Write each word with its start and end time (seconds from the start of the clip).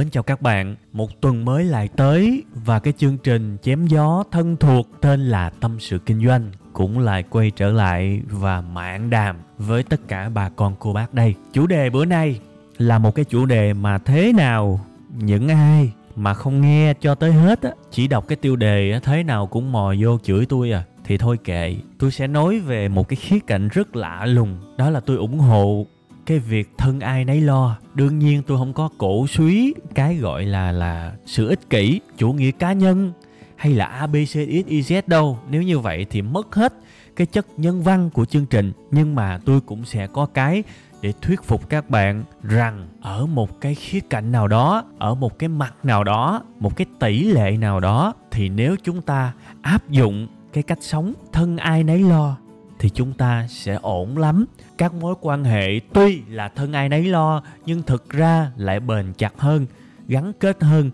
Mến 0.00 0.10
chào 0.10 0.22
các 0.22 0.42
bạn, 0.42 0.76
một 0.92 1.20
tuần 1.20 1.44
mới 1.44 1.64
lại 1.64 1.88
tới 1.96 2.44
và 2.54 2.78
cái 2.78 2.92
chương 2.98 3.18
trình 3.18 3.56
chém 3.62 3.86
gió 3.86 4.24
thân 4.30 4.56
thuộc 4.56 4.88
tên 5.00 5.20
là 5.20 5.50
Tâm 5.50 5.80
sự 5.80 5.98
kinh 5.98 6.26
doanh 6.26 6.50
cũng 6.72 6.98
lại 6.98 7.22
quay 7.22 7.50
trở 7.50 7.72
lại 7.72 8.22
và 8.30 8.60
mạng 8.60 9.10
đàm 9.10 9.36
với 9.58 9.82
tất 9.82 10.08
cả 10.08 10.28
bà 10.28 10.48
con 10.48 10.74
cô 10.78 10.92
bác 10.92 11.14
đây. 11.14 11.34
Chủ 11.52 11.66
đề 11.66 11.90
bữa 11.90 12.04
nay 12.04 12.40
là 12.78 12.98
một 12.98 13.14
cái 13.14 13.24
chủ 13.24 13.46
đề 13.46 13.72
mà 13.72 13.98
thế 13.98 14.32
nào 14.32 14.80
những 15.18 15.48
ai 15.48 15.92
mà 16.16 16.34
không 16.34 16.60
nghe 16.60 16.94
cho 17.00 17.14
tới 17.14 17.32
hết 17.32 17.62
á, 17.62 17.70
chỉ 17.90 18.08
đọc 18.08 18.28
cái 18.28 18.36
tiêu 18.36 18.56
đề 18.56 18.92
á, 18.92 19.00
thế 19.02 19.22
nào 19.22 19.46
cũng 19.46 19.72
mò 19.72 19.94
vô 19.98 20.18
chửi 20.18 20.46
tôi 20.46 20.72
à 20.72 20.84
thì 21.04 21.18
thôi 21.18 21.38
kệ 21.44 21.76
tôi 21.98 22.10
sẽ 22.10 22.26
nói 22.26 22.58
về 22.58 22.88
một 22.88 23.08
cái 23.08 23.16
khía 23.16 23.38
cạnh 23.46 23.68
rất 23.68 23.96
lạ 23.96 24.26
lùng 24.26 24.56
đó 24.76 24.90
là 24.90 25.00
tôi 25.00 25.16
ủng 25.16 25.38
hộ 25.38 25.86
cái 26.30 26.38
việc 26.38 26.68
thân 26.78 27.00
ai 27.00 27.24
nấy 27.24 27.40
lo. 27.40 27.76
Đương 27.94 28.18
nhiên 28.18 28.42
tôi 28.46 28.58
không 28.58 28.72
có 28.72 28.88
cổ 28.98 29.26
suý 29.26 29.74
cái 29.94 30.16
gọi 30.16 30.44
là 30.44 30.72
là 30.72 31.12
sự 31.26 31.48
ích 31.48 31.70
kỷ, 31.70 32.00
chủ 32.16 32.32
nghĩa 32.32 32.50
cá 32.50 32.72
nhân 32.72 33.12
hay 33.56 33.72
là 33.72 34.06
abcxyz 34.06 35.02
đâu. 35.06 35.38
Nếu 35.50 35.62
như 35.62 35.78
vậy 35.78 36.06
thì 36.10 36.22
mất 36.22 36.54
hết 36.54 36.74
cái 37.16 37.26
chất 37.26 37.46
nhân 37.56 37.82
văn 37.82 38.10
của 38.10 38.24
chương 38.24 38.46
trình. 38.46 38.72
Nhưng 38.90 39.14
mà 39.14 39.38
tôi 39.44 39.60
cũng 39.60 39.84
sẽ 39.84 40.06
có 40.06 40.26
cái 40.26 40.62
để 41.00 41.12
thuyết 41.22 41.42
phục 41.42 41.68
các 41.68 41.90
bạn 41.90 42.24
rằng 42.42 42.88
ở 43.00 43.26
một 43.26 43.60
cái 43.60 43.74
khía 43.74 44.00
cạnh 44.00 44.32
nào 44.32 44.48
đó, 44.48 44.84
ở 44.98 45.14
một 45.14 45.38
cái 45.38 45.48
mặt 45.48 45.74
nào 45.82 46.04
đó, 46.04 46.42
một 46.60 46.76
cái 46.76 46.86
tỷ 47.00 47.24
lệ 47.24 47.56
nào 47.56 47.80
đó, 47.80 48.14
thì 48.30 48.48
nếu 48.48 48.76
chúng 48.82 49.02
ta 49.02 49.32
áp 49.62 49.90
dụng 49.90 50.28
cái 50.52 50.62
cách 50.62 50.78
sống 50.80 51.12
thân 51.32 51.56
ai 51.56 51.84
nấy 51.84 51.98
lo 51.98 52.36
thì 52.80 52.90
chúng 52.90 53.12
ta 53.12 53.46
sẽ 53.48 53.78
ổn 53.82 54.18
lắm. 54.18 54.44
Các 54.78 54.94
mối 54.94 55.14
quan 55.20 55.44
hệ 55.44 55.80
tuy 55.92 56.22
là 56.28 56.48
thân 56.48 56.72
ai 56.72 56.88
nấy 56.88 57.04
lo, 57.04 57.42
nhưng 57.66 57.82
thực 57.82 58.10
ra 58.10 58.50
lại 58.56 58.80
bền 58.80 59.12
chặt 59.18 59.32
hơn, 59.36 59.66
gắn 60.08 60.32
kết 60.40 60.62
hơn 60.62 60.90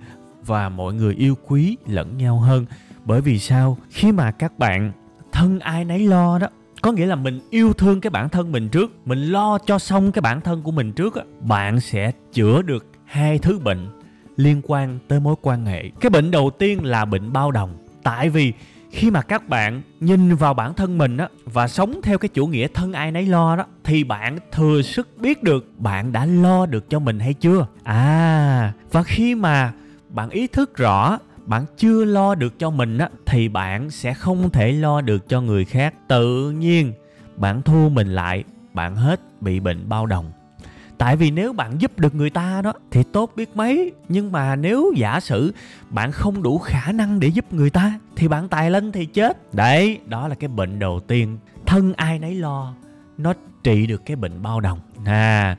và 0.46 0.68
mọi 0.68 0.94
người 0.94 1.14
yêu 1.14 1.34
quý 1.46 1.76
lẫn 1.86 2.18
nhau 2.18 2.40
hơn. 2.40 2.66
Bởi 3.04 3.20
vì 3.20 3.38
sao? 3.38 3.78
Khi 3.90 4.12
mà 4.12 4.30
các 4.30 4.58
bạn 4.58 4.92
thân 5.32 5.58
ai 5.58 5.84
nấy 5.84 6.06
lo 6.06 6.38
đó, 6.38 6.48
có 6.82 6.92
nghĩa 6.92 7.06
là 7.06 7.14
mình 7.16 7.40
yêu 7.50 7.72
thương 7.72 8.00
cái 8.00 8.10
bản 8.10 8.28
thân 8.28 8.52
mình 8.52 8.68
trước, 8.68 8.92
mình 9.04 9.18
lo 9.18 9.58
cho 9.58 9.78
xong 9.78 10.12
cái 10.12 10.22
bản 10.22 10.40
thân 10.40 10.62
của 10.62 10.70
mình 10.70 10.92
trước 10.92 11.14
bạn 11.40 11.80
sẽ 11.80 12.12
chữa 12.32 12.62
được 12.62 12.86
hai 13.04 13.38
thứ 13.38 13.58
bệnh 13.58 13.88
liên 14.36 14.60
quan 14.66 14.98
tới 15.08 15.20
mối 15.20 15.34
quan 15.42 15.66
hệ. 15.66 15.90
Cái 16.00 16.10
bệnh 16.10 16.30
đầu 16.30 16.50
tiên 16.58 16.84
là 16.84 17.04
bệnh 17.04 17.32
bao 17.32 17.50
đồng. 17.50 17.76
Tại 18.02 18.30
vì 18.30 18.52
khi 18.96 19.10
mà 19.10 19.22
các 19.22 19.48
bạn 19.48 19.82
nhìn 20.00 20.34
vào 20.34 20.54
bản 20.54 20.74
thân 20.74 20.98
mình 20.98 21.16
á, 21.16 21.28
và 21.44 21.68
sống 21.68 22.00
theo 22.02 22.18
cái 22.18 22.28
chủ 22.28 22.46
nghĩa 22.46 22.68
thân 22.74 22.92
ai 22.92 23.12
nấy 23.12 23.26
lo 23.26 23.56
đó, 23.56 23.64
thì 23.84 24.04
bạn 24.04 24.38
thừa 24.52 24.82
sức 24.82 25.08
biết 25.18 25.42
được 25.42 25.66
bạn 25.78 26.12
đã 26.12 26.26
lo 26.26 26.66
được 26.66 26.90
cho 26.90 26.98
mình 26.98 27.18
hay 27.18 27.34
chưa? 27.34 27.66
À 27.84 28.72
và 28.92 29.02
khi 29.02 29.34
mà 29.34 29.72
bạn 30.08 30.30
ý 30.30 30.46
thức 30.46 30.76
rõ, 30.76 31.18
bạn 31.44 31.64
chưa 31.76 32.04
lo 32.04 32.34
được 32.34 32.58
cho 32.58 32.70
mình 32.70 32.98
á, 32.98 33.08
thì 33.26 33.48
bạn 33.48 33.90
sẽ 33.90 34.14
không 34.14 34.50
thể 34.50 34.72
lo 34.72 35.00
được 35.00 35.28
cho 35.28 35.40
người 35.40 35.64
khác. 35.64 35.94
Tự 36.08 36.50
nhiên, 36.50 36.92
bạn 37.36 37.62
thu 37.62 37.88
mình 37.88 38.08
lại, 38.14 38.44
bạn 38.74 38.96
hết 38.96 39.20
bị 39.40 39.60
bệnh 39.60 39.88
bao 39.88 40.06
đồng 40.06 40.32
tại 40.98 41.16
vì 41.16 41.30
nếu 41.30 41.52
bạn 41.52 41.78
giúp 41.78 41.98
được 41.98 42.14
người 42.14 42.30
ta 42.30 42.62
đó, 42.62 42.72
thì 42.90 43.02
tốt 43.02 43.32
biết 43.36 43.56
mấy. 43.56 43.92
Nhưng 44.08 44.32
mà 44.32 44.56
nếu 44.56 44.92
giả 44.96 45.20
sử 45.20 45.54
bạn 45.90 46.12
không 46.12 46.42
đủ 46.42 46.58
khả 46.58 46.92
năng 46.92 47.20
để 47.20 47.28
giúp 47.28 47.52
người 47.52 47.70
ta, 47.70 47.98
thì 48.16 48.28
bạn 48.28 48.48
tài 48.48 48.70
lên 48.70 48.92
thì 48.92 49.06
chết. 49.06 49.54
Đấy, 49.54 49.98
đó 50.06 50.28
là 50.28 50.34
cái 50.34 50.48
bệnh 50.48 50.78
đầu 50.78 51.00
tiên. 51.00 51.38
Thân 51.66 51.92
ai 51.92 52.18
nấy 52.18 52.34
lo, 52.34 52.74
nó 53.18 53.32
trị 53.62 53.86
được 53.86 54.02
cái 54.06 54.16
bệnh 54.16 54.42
bao 54.42 54.60
đồng. 54.60 54.78
À 55.04 55.56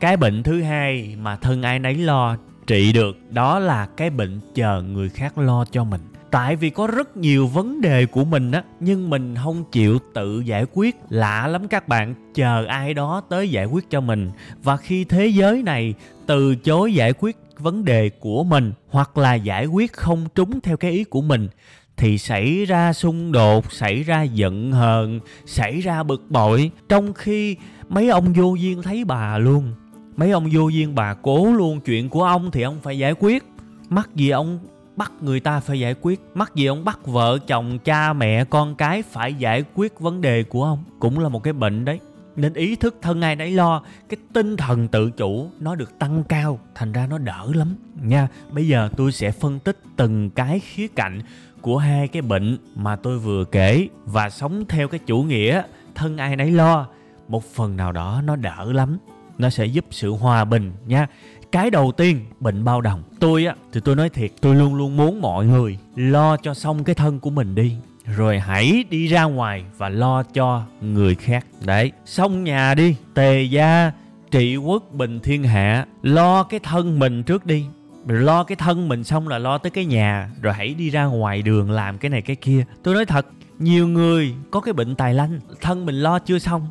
cái 0.00 0.16
bệnh 0.16 0.42
thứ 0.42 0.62
hai 0.62 1.16
mà 1.20 1.36
thân 1.36 1.62
ai 1.62 1.78
nấy 1.78 1.94
lo, 1.94 2.36
trị 2.66 2.92
được, 2.92 3.16
đó 3.30 3.58
là 3.58 3.86
cái 3.96 4.10
bệnh 4.10 4.40
chờ 4.54 4.82
người 4.82 5.08
khác 5.08 5.38
lo 5.38 5.64
cho 5.64 5.84
mình 5.84 6.00
tại 6.34 6.56
vì 6.56 6.70
có 6.70 6.86
rất 6.86 7.16
nhiều 7.16 7.46
vấn 7.46 7.80
đề 7.80 8.06
của 8.06 8.24
mình 8.24 8.52
á, 8.52 8.62
nhưng 8.80 9.10
mình 9.10 9.34
không 9.44 9.64
chịu 9.72 9.98
tự 10.14 10.40
giải 10.40 10.66
quyết. 10.72 10.96
Lạ 11.08 11.46
lắm 11.46 11.68
các 11.68 11.88
bạn, 11.88 12.14
chờ 12.34 12.66
ai 12.68 12.94
đó 12.94 13.22
tới 13.28 13.50
giải 13.50 13.66
quyết 13.66 13.90
cho 13.90 14.00
mình. 14.00 14.30
Và 14.62 14.76
khi 14.76 15.04
thế 15.04 15.26
giới 15.26 15.62
này 15.62 15.94
từ 16.26 16.54
chối 16.54 16.94
giải 16.94 17.12
quyết 17.12 17.36
vấn 17.58 17.84
đề 17.84 18.10
của 18.10 18.44
mình, 18.44 18.72
hoặc 18.88 19.18
là 19.18 19.34
giải 19.34 19.66
quyết 19.66 19.92
không 19.92 20.26
trúng 20.34 20.60
theo 20.60 20.76
cái 20.76 20.90
ý 20.90 21.04
của 21.04 21.22
mình, 21.22 21.48
thì 21.96 22.18
xảy 22.18 22.64
ra 22.64 22.92
xung 22.92 23.32
đột, 23.32 23.72
xảy 23.72 24.02
ra 24.02 24.22
giận 24.22 24.72
hờn, 24.72 25.20
xảy 25.46 25.80
ra 25.80 26.02
bực 26.02 26.30
bội. 26.30 26.70
Trong 26.88 27.14
khi 27.14 27.56
mấy 27.88 28.08
ông 28.08 28.32
vô 28.32 28.54
duyên 28.54 28.82
thấy 28.82 29.04
bà 29.04 29.38
luôn, 29.38 29.72
mấy 30.16 30.30
ông 30.30 30.48
vô 30.52 30.68
duyên 30.68 30.94
bà 30.94 31.14
cố 31.14 31.52
luôn 31.52 31.80
chuyện 31.80 32.08
của 32.08 32.24
ông 32.24 32.50
thì 32.50 32.62
ông 32.62 32.76
phải 32.82 32.98
giải 32.98 33.14
quyết. 33.18 33.44
Mắc 33.88 34.10
gì 34.14 34.30
ông 34.30 34.58
bắt 34.96 35.12
người 35.20 35.40
ta 35.40 35.60
phải 35.60 35.80
giải 35.80 35.94
quyết. 36.00 36.20
Mắc 36.34 36.54
gì 36.54 36.66
ông 36.66 36.84
bắt 36.84 37.06
vợ, 37.06 37.38
chồng, 37.46 37.78
cha, 37.78 38.12
mẹ, 38.12 38.44
con 38.44 38.74
cái 38.74 39.02
phải 39.02 39.34
giải 39.34 39.64
quyết 39.74 40.00
vấn 40.00 40.20
đề 40.20 40.42
của 40.42 40.64
ông? 40.64 40.84
Cũng 40.98 41.18
là 41.18 41.28
một 41.28 41.42
cái 41.42 41.52
bệnh 41.52 41.84
đấy. 41.84 42.00
Nên 42.36 42.54
ý 42.54 42.76
thức 42.76 42.96
thân 43.02 43.20
ai 43.20 43.36
nấy 43.36 43.50
lo, 43.50 43.82
cái 44.08 44.16
tinh 44.32 44.56
thần 44.56 44.88
tự 44.88 45.10
chủ 45.10 45.50
nó 45.60 45.74
được 45.74 45.98
tăng 45.98 46.24
cao, 46.24 46.58
thành 46.74 46.92
ra 46.92 47.06
nó 47.06 47.18
đỡ 47.18 47.46
lắm. 47.54 47.76
Nha, 48.02 48.28
bây 48.50 48.68
giờ 48.68 48.88
tôi 48.96 49.12
sẽ 49.12 49.30
phân 49.30 49.58
tích 49.58 49.78
từng 49.96 50.30
cái 50.30 50.60
khía 50.60 50.88
cạnh 50.88 51.20
của 51.60 51.78
hai 51.78 52.08
cái 52.08 52.22
bệnh 52.22 52.58
mà 52.74 52.96
tôi 52.96 53.18
vừa 53.18 53.44
kể 53.44 53.88
và 54.04 54.30
sống 54.30 54.64
theo 54.68 54.88
cái 54.88 55.00
chủ 55.06 55.22
nghĩa 55.22 55.62
thân 55.94 56.16
ai 56.16 56.36
nấy 56.36 56.50
lo. 56.50 56.86
Một 57.28 57.44
phần 57.44 57.76
nào 57.76 57.92
đó 57.92 58.22
nó 58.24 58.36
đỡ 58.36 58.72
lắm, 58.72 58.98
nó 59.38 59.50
sẽ 59.50 59.66
giúp 59.66 59.84
sự 59.90 60.10
hòa 60.10 60.44
bình 60.44 60.72
nha 60.86 61.06
cái 61.54 61.70
đầu 61.70 61.92
tiên 61.92 62.24
bệnh 62.40 62.64
bao 62.64 62.80
đồng. 62.80 63.02
Tôi 63.20 63.46
á 63.46 63.54
thì 63.72 63.80
tôi 63.84 63.96
nói 63.96 64.08
thiệt 64.08 64.30
tôi 64.40 64.54
luôn 64.54 64.74
luôn 64.74 64.96
muốn 64.96 65.20
mọi 65.20 65.46
người 65.46 65.78
lo 65.96 66.36
cho 66.36 66.54
xong 66.54 66.84
cái 66.84 66.94
thân 66.94 67.20
của 67.20 67.30
mình 67.30 67.54
đi. 67.54 67.76
Rồi 68.16 68.38
hãy 68.38 68.84
đi 68.90 69.06
ra 69.06 69.24
ngoài 69.24 69.64
và 69.76 69.88
lo 69.88 70.22
cho 70.22 70.62
người 70.80 71.14
khác. 71.14 71.46
Đấy. 71.64 71.92
Xong 72.04 72.44
nhà 72.44 72.74
đi 72.74 72.96
tề 73.14 73.42
gia 73.42 73.92
trị 74.30 74.56
quốc 74.56 74.92
bình 74.92 75.20
thiên 75.20 75.44
hạ 75.44 75.86
lo 76.02 76.42
cái 76.42 76.60
thân 76.60 76.98
mình 76.98 77.22
trước 77.22 77.46
đi. 77.46 77.64
Rồi 78.06 78.22
lo 78.22 78.44
cái 78.44 78.56
thân 78.56 78.88
mình 78.88 79.04
xong 79.04 79.28
là 79.28 79.38
lo 79.38 79.58
tới 79.58 79.70
cái 79.70 79.84
nhà 79.84 80.30
rồi 80.42 80.54
hãy 80.54 80.74
đi 80.74 80.90
ra 80.90 81.04
ngoài 81.04 81.42
đường 81.42 81.70
làm 81.70 81.98
cái 81.98 82.10
này 82.10 82.22
cái 82.22 82.36
kia. 82.36 82.64
Tôi 82.82 82.94
nói 82.94 83.04
thật 83.06 83.26
nhiều 83.58 83.88
người 83.88 84.34
có 84.50 84.60
cái 84.60 84.72
bệnh 84.72 84.94
tài 84.94 85.14
lanh 85.14 85.40
thân 85.60 85.86
mình 85.86 85.94
lo 85.94 86.18
chưa 86.18 86.38
xong 86.38 86.68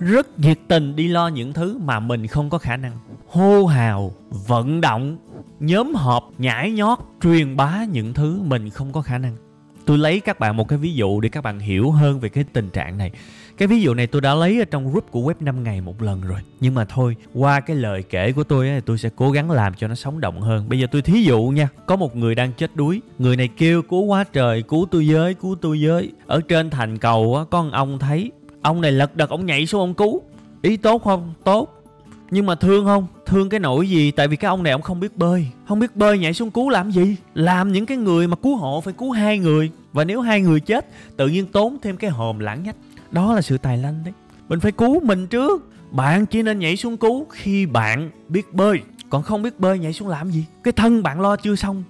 rất 0.00 0.38
nhiệt 0.40 0.58
tình 0.68 0.96
đi 0.96 1.08
lo 1.08 1.28
những 1.28 1.52
thứ 1.52 1.78
mà 1.78 2.00
mình 2.00 2.26
không 2.26 2.50
có 2.50 2.58
khả 2.58 2.76
năng. 2.76 2.92
Hô 3.28 3.66
hào 3.66 4.12
vận 4.30 4.80
động 4.80 5.16
nhóm 5.60 5.94
họp 5.94 6.30
nhảy 6.38 6.70
nhót 6.70 6.98
truyền 7.22 7.56
bá 7.56 7.84
những 7.84 8.14
thứ 8.14 8.42
mình 8.42 8.70
không 8.70 8.92
có 8.92 9.02
khả 9.02 9.18
năng. 9.18 9.36
Tôi 9.84 9.98
lấy 9.98 10.20
các 10.20 10.40
bạn 10.40 10.56
một 10.56 10.68
cái 10.68 10.78
ví 10.78 10.94
dụ 10.94 11.20
để 11.20 11.28
các 11.28 11.44
bạn 11.44 11.58
hiểu 11.58 11.90
hơn 11.90 12.20
về 12.20 12.28
cái 12.28 12.44
tình 12.52 12.70
trạng 12.70 12.98
này. 12.98 13.12
Cái 13.58 13.68
ví 13.68 13.80
dụ 13.80 13.94
này 13.94 14.06
tôi 14.06 14.20
đã 14.20 14.34
lấy 14.34 14.58
ở 14.58 14.64
trong 14.64 14.90
group 14.90 15.10
của 15.10 15.20
web 15.20 15.34
5 15.40 15.62
ngày 15.62 15.80
một 15.80 16.02
lần 16.02 16.20
rồi. 16.20 16.40
Nhưng 16.60 16.74
mà 16.74 16.84
thôi 16.84 17.16
qua 17.34 17.60
cái 17.60 17.76
lời 17.76 18.02
kể 18.02 18.32
của 18.32 18.44
tôi 18.44 18.66
thì 18.66 18.80
tôi 18.86 18.98
sẽ 18.98 19.10
cố 19.16 19.30
gắng 19.30 19.50
làm 19.50 19.74
cho 19.74 19.88
nó 19.88 19.94
sống 19.94 20.20
động 20.20 20.40
hơn. 20.40 20.68
Bây 20.68 20.78
giờ 20.78 20.86
tôi 20.90 21.02
thí 21.02 21.22
dụ 21.22 21.42
nha 21.42 21.68
có 21.86 21.96
một 21.96 22.16
người 22.16 22.34
đang 22.34 22.52
chết 22.52 22.76
đuối. 22.76 23.00
Người 23.18 23.36
này 23.36 23.48
kêu 23.48 23.82
cứu 23.82 24.04
quá 24.04 24.24
trời 24.32 24.62
cứu 24.62 24.86
tôi 24.90 25.06
giới, 25.06 25.34
cứu 25.34 25.56
tôi 25.60 25.80
giới. 25.80 26.12
ở 26.26 26.40
trên 26.48 26.70
thành 26.70 26.98
cầu 26.98 27.36
á 27.36 27.44
có 27.50 27.68
ông 27.72 27.98
thấy 27.98 28.30
ông 28.68 28.80
này 28.80 28.92
lật 28.92 29.16
đật 29.16 29.30
ông 29.30 29.46
nhảy 29.46 29.66
xuống 29.66 29.80
ông 29.80 29.94
cứu. 29.94 30.22
Ý 30.62 30.76
tốt 30.76 31.02
không? 31.04 31.34
Tốt. 31.44 31.84
Nhưng 32.30 32.46
mà 32.46 32.54
thương 32.54 32.84
không? 32.84 33.06
Thương 33.26 33.48
cái 33.48 33.60
nỗi 33.60 33.88
gì? 33.88 34.10
Tại 34.10 34.28
vì 34.28 34.36
cái 34.36 34.48
ông 34.48 34.62
này 34.62 34.72
ông 34.72 34.82
không 34.82 35.00
biết 35.00 35.16
bơi. 35.16 35.46
Không 35.68 35.78
biết 35.78 35.96
bơi 35.96 36.18
nhảy 36.18 36.34
xuống 36.34 36.50
cứu 36.50 36.68
làm 36.68 36.90
gì? 36.90 37.16
Làm 37.34 37.72
những 37.72 37.86
cái 37.86 37.96
người 37.96 38.26
mà 38.28 38.36
cứu 38.36 38.56
hộ 38.56 38.80
phải 38.80 38.94
cứu 38.98 39.10
hai 39.10 39.38
người. 39.38 39.70
Và 39.92 40.04
nếu 40.04 40.20
hai 40.20 40.40
người 40.40 40.60
chết, 40.60 40.86
tự 41.16 41.28
nhiên 41.28 41.46
tốn 41.46 41.76
thêm 41.82 41.96
cái 41.96 42.10
hòm 42.10 42.38
lãng 42.38 42.62
nhách. 42.62 42.76
Đó 43.10 43.34
là 43.34 43.42
sự 43.42 43.58
tài 43.58 43.78
lanh 43.78 44.00
đấy. 44.04 44.14
Mình 44.48 44.60
phải 44.60 44.72
cứu 44.72 45.00
mình 45.00 45.26
trước. 45.26 45.70
Bạn 45.90 46.26
chỉ 46.26 46.42
nên 46.42 46.58
nhảy 46.58 46.76
xuống 46.76 46.96
cứu 46.96 47.26
khi 47.30 47.66
bạn 47.66 48.10
biết 48.28 48.54
bơi. 48.54 48.80
Còn 49.10 49.22
không 49.22 49.42
biết 49.42 49.60
bơi 49.60 49.78
nhảy 49.78 49.92
xuống 49.92 50.08
làm 50.08 50.30
gì? 50.30 50.44
Cái 50.64 50.72
thân 50.72 51.02
bạn 51.02 51.20
lo 51.20 51.36
chưa 51.36 51.56
xong? 51.56 51.84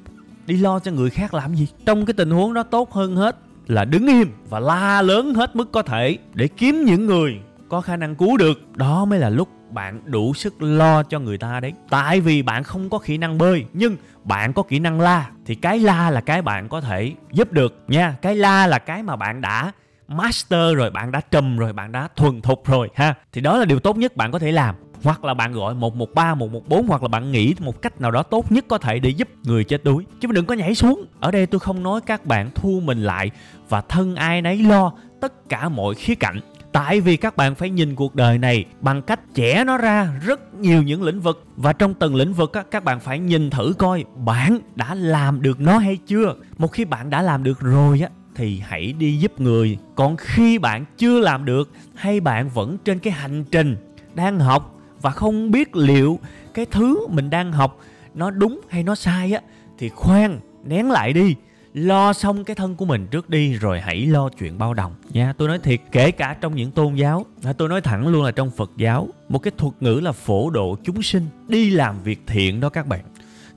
Đi 0.47 0.57
lo 0.57 0.79
cho 0.79 0.91
người 0.91 1.11
khác 1.11 1.35
làm 1.35 1.55
gì? 1.55 1.67
Trong 1.87 2.07
cái 2.07 2.15
tình 2.15 2.31
huống 2.31 2.55
đó 2.55 2.63
tốt 2.63 2.93
hơn 2.93 3.17
hết 3.17 3.37
là 3.69 3.85
đứng 3.85 4.07
im 4.07 4.33
và 4.49 4.61
la 4.61 5.03
lớn 5.03 5.35
hết 5.35 5.57
mức 5.57 5.73
có 5.73 5.83
thể 5.83 6.19
để 6.35 6.49
kiếm 6.49 6.85
những 6.85 7.07
người 7.07 7.41
có 7.69 7.81
khả 7.81 7.97
năng 7.97 8.15
cứu 8.15 8.37
được. 8.37 8.77
Đó 8.77 9.05
mới 9.05 9.19
là 9.19 9.31
lúc 9.31 9.49
bạn 9.71 10.01
đủ 10.05 10.35
sức 10.35 10.63
lo 10.63 11.03
cho 11.03 11.19
người 11.19 11.39
ta 11.39 11.61
đấy. 11.61 11.73
Tại 11.91 12.21
vì 12.21 12.43
bạn 12.43 12.65
không 12.65 12.91
có 12.91 12.99
kỹ 12.99 13.19
năng 13.19 13.39
bơi 13.39 13.65
nhưng 13.73 13.97
bạn 14.25 14.53
có 14.53 14.63
kỹ 14.63 14.79
năng 14.79 15.01
la. 15.01 15.31
Thì 15.47 15.55
cái 15.55 15.79
la 15.79 16.11
là 16.11 16.21
cái 16.21 16.43
bạn 16.43 16.69
có 16.69 16.81
thể 16.81 17.13
giúp 17.33 17.53
được 17.53 17.79
nha. 17.89 18.17
Cái 18.23 18.37
la 18.37 18.67
là 18.67 18.79
cái 18.79 19.03
mà 19.03 19.17
bạn 19.17 19.41
đã 19.41 19.73
master 20.09 20.77
rồi 20.77 20.91
bạn 20.91 21.13
đã 21.13 21.21
trùm 21.21 21.57
rồi 21.57 21.73
bạn 21.73 21.93
đã 21.93 22.09
thuần 22.17 22.41
thục 22.41 22.67
rồi 22.67 22.89
ha. 22.95 23.15
Thì 23.33 23.41
đó 23.41 23.59
là 23.59 23.65
điều 23.65 23.81
tốt 23.81 23.97
nhất 23.97 24.17
bạn 24.17 24.33
có 24.33 24.39
thể 24.39 24.53
làm. 24.53 24.75
Hoặc 25.03 25.25
là 25.25 25.35
bạn 25.35 25.53
gọi 25.53 25.75
113, 25.75 26.35
114 26.35 26.87
hoặc 26.87 27.03
là 27.03 27.09
bạn 27.09 27.33
nghĩ 27.33 27.55
một 27.59 27.83
cách 27.83 28.01
nào 28.01 28.11
đó 28.11 28.23
tốt 28.23 28.53
nhất 28.53 28.65
có 28.69 28.79
thể 28.79 28.99
để 28.99 29.11
giúp 29.11 29.29
người 29.45 29.65
chết 29.65 29.85
đuối. 29.85 30.05
Chứ 30.21 30.29
đừng 30.33 30.47
có 30.47 30.55
nhảy 30.55 30.75
xuống. 30.75 31.05
Ở 31.21 31.31
đây 31.31 31.47
tôi 31.47 31.59
không 31.59 31.83
nói 31.83 32.01
các 32.07 32.27
bạn 32.27 32.51
thu 32.55 32.81
mình 32.85 33.03
lại 33.03 33.31
và 33.69 33.81
thân 33.81 34.15
ai 34.15 34.43
nấy 34.43 34.63
lo 34.63 34.93
tất 35.21 35.49
cả 35.49 35.69
mọi 35.69 35.95
khía 35.95 36.15
cạnh. 36.15 36.41
Tại 36.73 37.01
vì 37.01 37.17
các 37.17 37.37
bạn 37.37 37.55
phải 37.55 37.71
nhìn 37.71 37.95
cuộc 37.95 38.15
đời 38.15 38.39
này 38.39 38.65
bằng 38.81 39.03
cách 39.03 39.21
chẻ 39.35 39.65
nó 39.67 39.79
ra 39.79 40.13
rất 40.25 40.55
nhiều 40.55 40.83
những 40.83 41.03
lĩnh 41.03 41.21
vực 41.21 41.47
và 41.57 41.73
trong 41.73 41.95
từng 41.95 42.15
lĩnh 42.15 42.33
vực 42.33 42.53
á, 42.53 42.63
các 42.71 42.85
bạn 42.85 43.01
phải 43.01 43.19
nhìn 43.19 43.51
thử 43.51 43.75
coi 43.79 44.05
bạn 44.17 44.59
đã 44.75 44.95
làm 44.95 45.43
được 45.43 45.61
nó 45.61 45.79
hay 45.79 45.99
chưa. 46.07 46.35
Một 46.59 46.73
khi 46.73 46.85
bạn 46.85 47.11
đã 47.11 47.23
làm 47.23 47.43
được 47.43 47.61
rồi 47.61 48.01
á 48.01 48.09
thì 48.35 48.63
hãy 48.67 48.93
đi 48.99 49.17
giúp 49.17 49.41
người. 49.41 49.79
Còn 49.95 50.17
khi 50.17 50.59
bạn 50.59 50.85
chưa 50.99 51.21
làm 51.21 51.45
được 51.45 51.73
hay 51.95 52.21
bạn 52.21 52.49
vẫn 52.49 52.79
trên 52.85 52.99
cái 52.99 53.13
hành 53.13 53.45
trình 53.51 53.77
đang 54.15 54.41
học 54.41 54.75
và 55.01 55.11
không 55.11 55.51
biết 55.51 55.77
liệu 55.77 56.19
cái 56.55 56.67
thứ 56.67 57.07
mình 57.07 57.31
đang 57.31 57.53
học 57.53 57.79
nó 58.15 58.31
đúng 58.31 58.61
hay 58.69 58.83
nó 58.83 58.95
sai 58.95 59.33
á 59.33 59.41
thì 59.79 59.89
khoan 59.89 60.41
nén 60.65 60.91
lại 60.91 61.13
đi 61.13 61.35
lo 61.75 62.13
xong 62.13 62.45
cái 62.45 62.57
thân 62.57 62.75
của 62.75 62.85
mình 62.85 63.07
trước 63.11 63.31
đi, 63.31 63.53
rồi 63.53 63.81
hãy 63.81 64.07
lo 64.07 64.29
chuyện 64.29 64.59
bao 64.59 64.75
đồng 64.75 64.93
nha. 65.11 65.33
Tôi 65.39 65.49
nói 65.49 65.59
thiệt, 65.59 65.81
kể 65.93 66.11
cả 66.11 66.37
trong 66.41 66.57
những 66.57 66.71
tôn 66.71 66.95
giáo 66.95 67.27
à, 67.45 67.53
tôi 67.53 67.69
nói 67.69 67.81
thẳng 67.81 68.09
luôn 68.09 68.25
là 68.25 68.31
trong 68.31 68.51
phật 68.51 68.71
giáo, 68.77 69.09
một 69.29 69.39
cái 69.39 69.53
thuật 69.59 69.75
ngữ 69.81 70.01
là 70.01 70.13
phổ 70.13 70.51
độ 70.51 70.77
chúng 70.85 71.03
sinh, 71.03 71.27
đi 71.49 71.71
làm 71.71 72.03
việc 72.03 72.21
thiện 72.27 72.61
đó 72.61 72.69
các 72.69 72.87
bạn. 72.87 73.01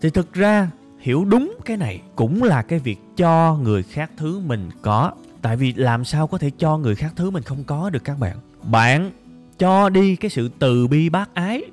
Thì 0.02 0.10
thực 0.10 0.34
ra, 0.34 0.70
hiểu 1.00 1.26
đúng 1.26 1.58
cái 1.66 1.78
này 1.78 2.02
cũng 2.16 2.44
là 2.44 2.62
cái 2.62 2.80
việc 2.80 3.00
cho 3.18 3.58
người 3.64 3.84
khác 3.84 4.12
thứ 4.18 4.40
mình 4.40 4.70
có. 4.82 5.12
Tại 5.42 5.58
vì 5.58 5.74
làm 5.74 6.06
sao 6.06 6.28
có 6.28 6.38
thể 6.38 6.52
cho 6.58 6.78
người 6.78 6.96
khác 6.96 7.14
thứ 7.16 7.30
mình 7.30 7.44
không 7.44 7.64
có 7.64 7.90
được 7.90 8.04
các 8.04 8.20
bạn? 8.20 8.38
Bạn 8.64 9.12
cho 9.60 9.90
đi 9.90 10.16
cái 10.16 10.30
sự 10.30 10.50
từ 10.60 10.88
bi 10.88 11.10
bác 11.10 11.34
ái 11.34 11.64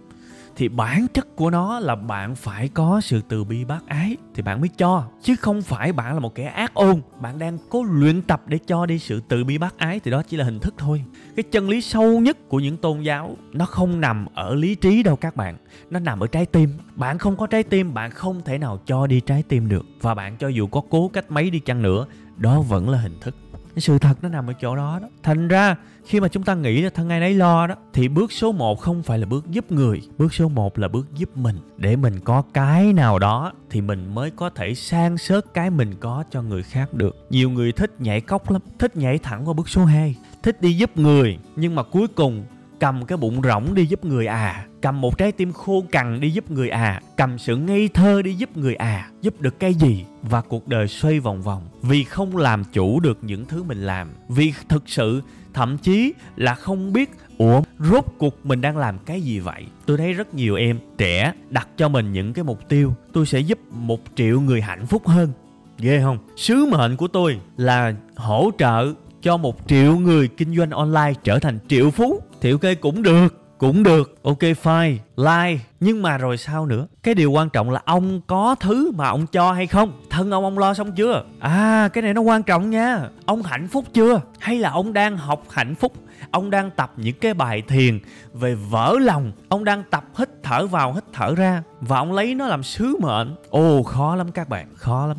thì 0.59 0.69
bản 0.69 1.07
chất 1.15 1.37
của 1.37 1.51
nó 1.51 1.81
là 1.81 1.95
bạn 1.95 2.35
phải 2.35 2.69
có 2.69 3.01
sự 3.01 3.21
từ 3.29 3.45
bi 3.45 3.65
bác 3.65 3.87
ái 3.87 4.17
thì 4.35 4.43
bạn 4.43 4.61
mới 4.61 4.69
cho, 4.69 5.05
chứ 5.23 5.37
không 5.37 5.63
phải 5.63 5.93
bạn 5.93 6.15
là 6.15 6.21
một 6.21 6.35
kẻ 6.35 6.45
ác 6.45 6.75
ôn. 6.75 7.01
Bạn 7.21 7.39
đang 7.39 7.59
cố 7.69 7.83
luyện 7.83 8.23
tập 8.23 8.43
để 8.47 8.59
cho 8.67 8.87
đi 8.87 8.99
sự 8.99 9.23
từ 9.29 9.45
bi 9.45 9.59
bác 9.59 9.79
ái 9.79 10.01
thì 10.01 10.11
đó 10.11 10.23
chỉ 10.29 10.37
là 10.37 10.45
hình 10.45 10.61
thức 10.61 10.75
thôi. 10.79 11.05
Cái 11.37 11.43
chân 11.43 11.69
lý 11.69 11.81
sâu 11.81 12.21
nhất 12.21 12.49
của 12.49 12.61
những 12.61 12.77
tôn 12.77 13.01
giáo, 13.01 13.37
nó 13.53 13.67
không 13.67 14.01
nằm 14.01 14.27
ở 14.35 14.55
lý 14.55 14.75
trí 14.75 15.03
đâu 15.03 15.17
các 15.17 15.37
bạn. 15.37 15.57
Nó 15.91 16.01
nằm 16.01 16.21
ở 16.21 16.27
trái 16.27 16.47
tim. 16.47 16.71
Bạn 16.95 17.19
không 17.19 17.37
có 17.37 17.47
trái 17.47 17.63
tim, 17.63 17.95
bạn 17.95 18.11
không 18.11 18.43
thể 18.45 18.59
nào 18.59 18.81
cho 18.87 19.07
đi 19.07 19.21
trái 19.21 19.43
tim 19.49 19.69
được. 19.69 19.87
Và 20.01 20.15
bạn 20.15 20.37
cho 20.37 20.49
dù 20.49 20.67
có 20.67 20.83
cố 20.91 21.09
cách 21.09 21.31
mấy 21.31 21.51
đi 21.51 21.59
chăng 21.61 21.83
nữa, 21.83 22.07
đó 22.37 22.61
vẫn 22.61 22.89
là 22.89 22.99
hình 22.99 23.21
thức 23.21 23.35
cái 23.79 23.83
sự 23.83 23.99
thật 23.99 24.15
nó 24.23 24.29
nằm 24.29 24.47
ở 24.47 24.53
chỗ 24.53 24.77
đó 24.77 24.99
đó. 25.03 25.09
Thành 25.23 25.49
ra, 25.49 25.77
khi 26.05 26.21
mà 26.21 26.29
chúng 26.29 26.43
ta 26.43 26.55
nghĩ 26.55 26.83
là 26.83 26.91
thân 26.91 27.09
ai 27.09 27.21
nấy 27.21 27.35
lo 27.35 27.67
đó, 27.67 27.75
thì 27.93 28.09
bước 28.09 28.33
số 28.33 28.53
1 28.53 28.81
không 28.81 29.03
phải 29.03 29.19
là 29.19 29.27
bước 29.27 29.47
giúp 29.51 29.73
người, 29.73 30.03
bước 30.19 30.35
số 30.35 30.49
1 30.49 30.79
là 30.79 30.89
bước 30.89 31.07
giúp 31.15 31.37
mình. 31.37 31.57
Để 31.77 31.97
mình 31.97 32.21
có 32.21 32.43
cái 32.55 32.93
nào 32.93 33.19
đó, 33.19 33.53
thì 33.71 33.81
mình 33.81 34.15
mới 34.15 34.31
có 34.31 34.51
thể 34.51 34.75
sang 34.75 35.19
sớt 35.19 35.55
cái 35.55 35.71
mình 35.71 35.95
có 36.01 36.25
cho 36.31 36.43
người 36.43 36.63
khác 36.63 36.95
được. 36.95 37.27
Nhiều 37.31 37.51
người 37.51 37.73
thích 37.73 38.01
nhảy 38.01 38.21
cốc 38.21 38.51
lắm, 38.51 38.63
thích 38.79 38.97
nhảy 38.97 39.19
thẳng 39.19 39.49
qua 39.49 39.55
bước 39.55 39.69
số 39.69 39.85
2 39.85 40.15
thích 40.43 40.63
đi 40.63 40.73
giúp 40.73 40.97
người, 40.97 41.39
nhưng 41.57 41.75
mà 41.75 41.83
cuối 41.83 42.09
cùng 42.09 42.45
cầm 42.81 43.05
cái 43.05 43.19
bụng 43.19 43.43
rỗng 43.43 43.75
đi 43.75 43.87
giúp 43.87 44.05
người 44.05 44.27
à. 44.27 44.67
Cầm 44.83 45.01
một 45.01 45.19
trái 45.19 45.33
tim 45.33 45.53
khô 45.53 45.85
cằn 45.91 46.21
đi 46.21 46.31
giúp 46.31 46.51
người 46.51 46.69
à. 46.69 47.01
Cầm 47.17 47.39
sự 47.39 47.57
ngây 47.57 47.89
thơ 47.89 48.23
đi 48.23 48.35
giúp 48.35 48.57
người 48.57 48.75
à. 48.75 49.11
Giúp 49.23 49.41
được 49.41 49.61
cái 49.61 49.75
gì? 49.75 50.05
Và 50.23 50.41
cuộc 50.41 50.69
đời 50.69 50.89
xoay 50.89 51.21
vòng 51.21 51.43
vòng. 51.43 51.63
Vì 51.83 52.05
không 52.05 52.37
làm 52.37 52.65
chủ 52.73 53.01
được 53.01 53.19
những 53.23 53.45
thứ 53.45 53.63
mình 53.63 53.83
làm. 53.83 54.09
Vì 54.29 54.53
thực 54.69 54.89
sự, 54.89 55.23
thậm 55.55 55.79
chí 55.79 56.13
là 56.37 56.55
không 56.55 56.93
biết, 56.93 57.11
ủa, 57.39 57.63
rốt 57.79 58.05
cuộc 58.19 58.47
mình 58.47 58.61
đang 58.61 58.77
làm 58.77 58.99
cái 58.99 59.21
gì 59.21 59.39
vậy? 59.39 59.67
Tôi 59.87 59.97
thấy 59.97 60.13
rất 60.13 60.35
nhiều 60.35 60.55
em 60.55 60.79
trẻ 60.99 61.33
đặt 61.51 61.69
cho 61.77 61.89
mình 61.89 62.13
những 62.13 62.33
cái 62.33 62.45
mục 62.45 62.69
tiêu. 62.69 62.95
Tôi 63.13 63.27
sẽ 63.27 63.41
giúp 63.41 63.59
một 63.73 64.01
triệu 64.15 64.41
người 64.41 64.61
hạnh 64.61 64.87
phúc 64.87 65.09
hơn. 65.09 65.33
Ghê 65.79 66.01
không? 66.03 66.19
Sứ 66.37 66.67
mệnh 66.67 66.97
của 66.97 67.09
tôi 67.09 67.41
là 67.57 67.95
hỗ 68.17 68.51
trợ 68.59 68.93
cho 69.23 69.37
một 69.37 69.57
triệu 69.67 69.97
người 69.97 70.29
kinh 70.29 70.57
doanh 70.57 70.71
online 70.71 71.13
trở 71.23 71.39
thành 71.39 71.59
triệu 71.69 71.91
phú. 71.91 72.21
Thì 72.41 72.51
ok, 72.51 72.81
cũng 72.81 73.03
được 73.03 73.49
cũng 73.59 73.83
được. 73.83 74.19
Ok, 74.23 74.39
fine 74.39 74.97
like 75.17 75.65
nhưng 75.81 76.03
mà 76.03 76.19
rồi 76.19 76.37
sao 76.37 76.67
nữa? 76.67 76.87
Cái 77.03 77.15
điều 77.15 77.31
quan 77.31 77.51
trọng 77.51 77.71
là 77.71 77.81
ông 77.85 78.21
có 78.27 78.55
thứ 78.61 78.91
mà 78.95 79.09
ông 79.09 79.27
cho 79.27 79.53
hay 79.53 79.67
không? 79.67 79.93
Thân 80.11 80.31
ông 80.31 80.45
ông 80.45 80.59
lo 80.59 80.75
xong 80.75 80.93
chưa? 80.93 81.25
À 81.41 81.89
cái 81.93 82.03
này 82.03 82.15
nó 82.15 82.21
quan 82.21 82.43
trọng 82.43 82.71
nha. 82.71 83.09
Ông 83.27 83.43
hạnh 83.43 83.69
phúc 83.69 83.85
chưa? 83.93 84.21
Hay 84.39 84.59
là 84.59 84.71
ông 84.71 84.93
đang 84.93 85.17
học 85.17 85.43
hạnh 85.51 85.75
phúc? 85.75 85.93
Ông 86.31 86.51
đang 86.51 86.71
tập 86.71 86.93
những 86.97 87.17
cái 87.21 87.35
bài 87.35 87.63
thiền 87.69 88.01
về 88.33 88.55
vỡ 88.55 88.97
lòng. 89.01 89.33
Ông 89.49 89.65
đang 89.65 89.83
tập 89.91 90.05
hít 90.19 90.29
thở 90.43 90.67
vào, 90.67 90.93
hít 90.93 91.05
thở 91.13 91.35
ra. 91.35 91.63
Và 91.81 91.99
ông 91.99 92.13
lấy 92.13 92.35
nó 92.35 92.47
làm 92.47 92.63
sứ 92.63 92.97
mệnh. 93.01 93.35
Ồ, 93.51 93.83
khó 93.83 94.17
lắm 94.17 94.33
các 94.33 94.49
bạn, 94.49 94.67
khó 94.77 95.07
lắm 95.07 95.17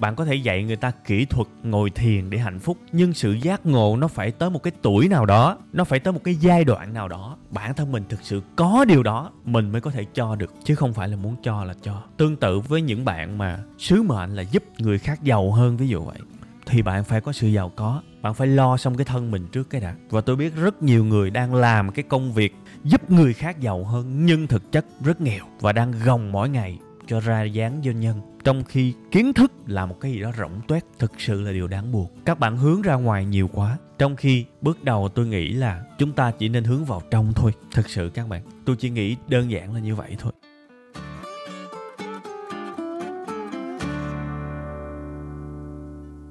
bạn 0.00 0.16
có 0.16 0.24
thể 0.24 0.34
dạy 0.34 0.62
người 0.62 0.76
ta 0.76 0.90
kỹ 0.90 1.24
thuật 1.24 1.48
ngồi 1.62 1.90
thiền 1.90 2.30
để 2.30 2.38
hạnh 2.38 2.58
phúc, 2.58 2.78
nhưng 2.92 3.14
sự 3.14 3.32
giác 3.32 3.66
ngộ 3.66 3.96
nó 3.96 4.08
phải 4.08 4.30
tới 4.30 4.50
một 4.50 4.62
cái 4.62 4.72
tuổi 4.82 5.08
nào 5.08 5.26
đó, 5.26 5.58
nó 5.72 5.84
phải 5.84 6.00
tới 6.00 6.12
một 6.12 6.20
cái 6.24 6.34
giai 6.34 6.64
đoạn 6.64 6.94
nào 6.94 7.08
đó. 7.08 7.36
Bản 7.50 7.74
thân 7.74 7.92
mình 7.92 8.04
thực 8.08 8.20
sự 8.22 8.42
có 8.56 8.84
điều 8.88 9.02
đó, 9.02 9.30
mình 9.44 9.72
mới 9.72 9.80
có 9.80 9.90
thể 9.90 10.04
cho 10.14 10.34
được, 10.34 10.54
chứ 10.64 10.74
không 10.74 10.92
phải 10.92 11.08
là 11.08 11.16
muốn 11.16 11.36
cho 11.42 11.64
là 11.64 11.74
cho. 11.82 12.02
Tương 12.16 12.36
tự 12.36 12.60
với 12.60 12.82
những 12.82 13.04
bạn 13.04 13.38
mà 13.38 13.58
sứ 13.78 14.02
mệnh 14.02 14.36
là 14.36 14.42
giúp 14.42 14.64
người 14.78 14.98
khác 14.98 15.22
giàu 15.22 15.52
hơn, 15.52 15.76
ví 15.76 15.88
dụ 15.88 16.04
vậy, 16.04 16.18
thì 16.66 16.82
bạn 16.82 17.04
phải 17.04 17.20
có 17.20 17.32
sự 17.32 17.48
giàu 17.48 17.72
có. 17.76 18.02
Bạn 18.22 18.34
phải 18.34 18.46
lo 18.46 18.76
xong 18.76 18.96
cái 18.96 19.04
thân 19.04 19.30
mình 19.30 19.46
trước 19.52 19.70
cái 19.70 19.80
đã. 19.80 19.94
Và 20.10 20.20
tôi 20.20 20.36
biết 20.36 20.54
rất 20.56 20.82
nhiều 20.82 21.04
người 21.04 21.30
đang 21.30 21.54
làm 21.54 21.92
cái 21.92 22.02
công 22.02 22.32
việc 22.32 22.54
giúp 22.84 23.10
người 23.10 23.32
khác 23.32 23.60
giàu 23.60 23.84
hơn, 23.84 24.26
nhưng 24.26 24.46
thực 24.46 24.72
chất 24.72 24.84
rất 25.04 25.20
nghèo 25.20 25.44
và 25.60 25.72
đang 25.72 25.92
gồng 26.04 26.32
mỗi 26.32 26.48
ngày 26.48 26.78
cho 27.06 27.20
ra 27.20 27.42
dáng 27.42 27.80
doanh 27.84 28.00
nhân 28.00 28.29
trong 28.44 28.64
khi 28.64 28.94
kiến 29.10 29.32
thức 29.32 29.52
là 29.66 29.86
một 29.86 30.00
cái 30.00 30.12
gì 30.12 30.20
đó 30.20 30.32
rỗng 30.38 30.60
tuét, 30.68 30.84
thực 30.98 31.12
sự 31.18 31.42
là 31.42 31.52
điều 31.52 31.68
đáng 31.68 31.92
buồn. 31.92 32.06
Các 32.24 32.38
bạn 32.38 32.56
hướng 32.56 32.82
ra 32.82 32.94
ngoài 32.94 33.24
nhiều 33.24 33.50
quá, 33.52 33.78
trong 33.98 34.16
khi 34.16 34.44
bước 34.60 34.84
đầu 34.84 35.08
tôi 35.08 35.26
nghĩ 35.26 35.48
là 35.52 35.84
chúng 35.98 36.12
ta 36.12 36.30
chỉ 36.30 36.48
nên 36.48 36.64
hướng 36.64 36.84
vào 36.84 37.02
trong 37.10 37.32
thôi. 37.32 37.52
Thực 37.72 37.88
sự 37.88 38.10
các 38.14 38.28
bạn, 38.28 38.42
tôi 38.64 38.76
chỉ 38.76 38.90
nghĩ 38.90 39.16
đơn 39.28 39.50
giản 39.50 39.74
là 39.74 39.80
như 39.80 39.94
vậy 39.94 40.16
thôi. 40.18 40.32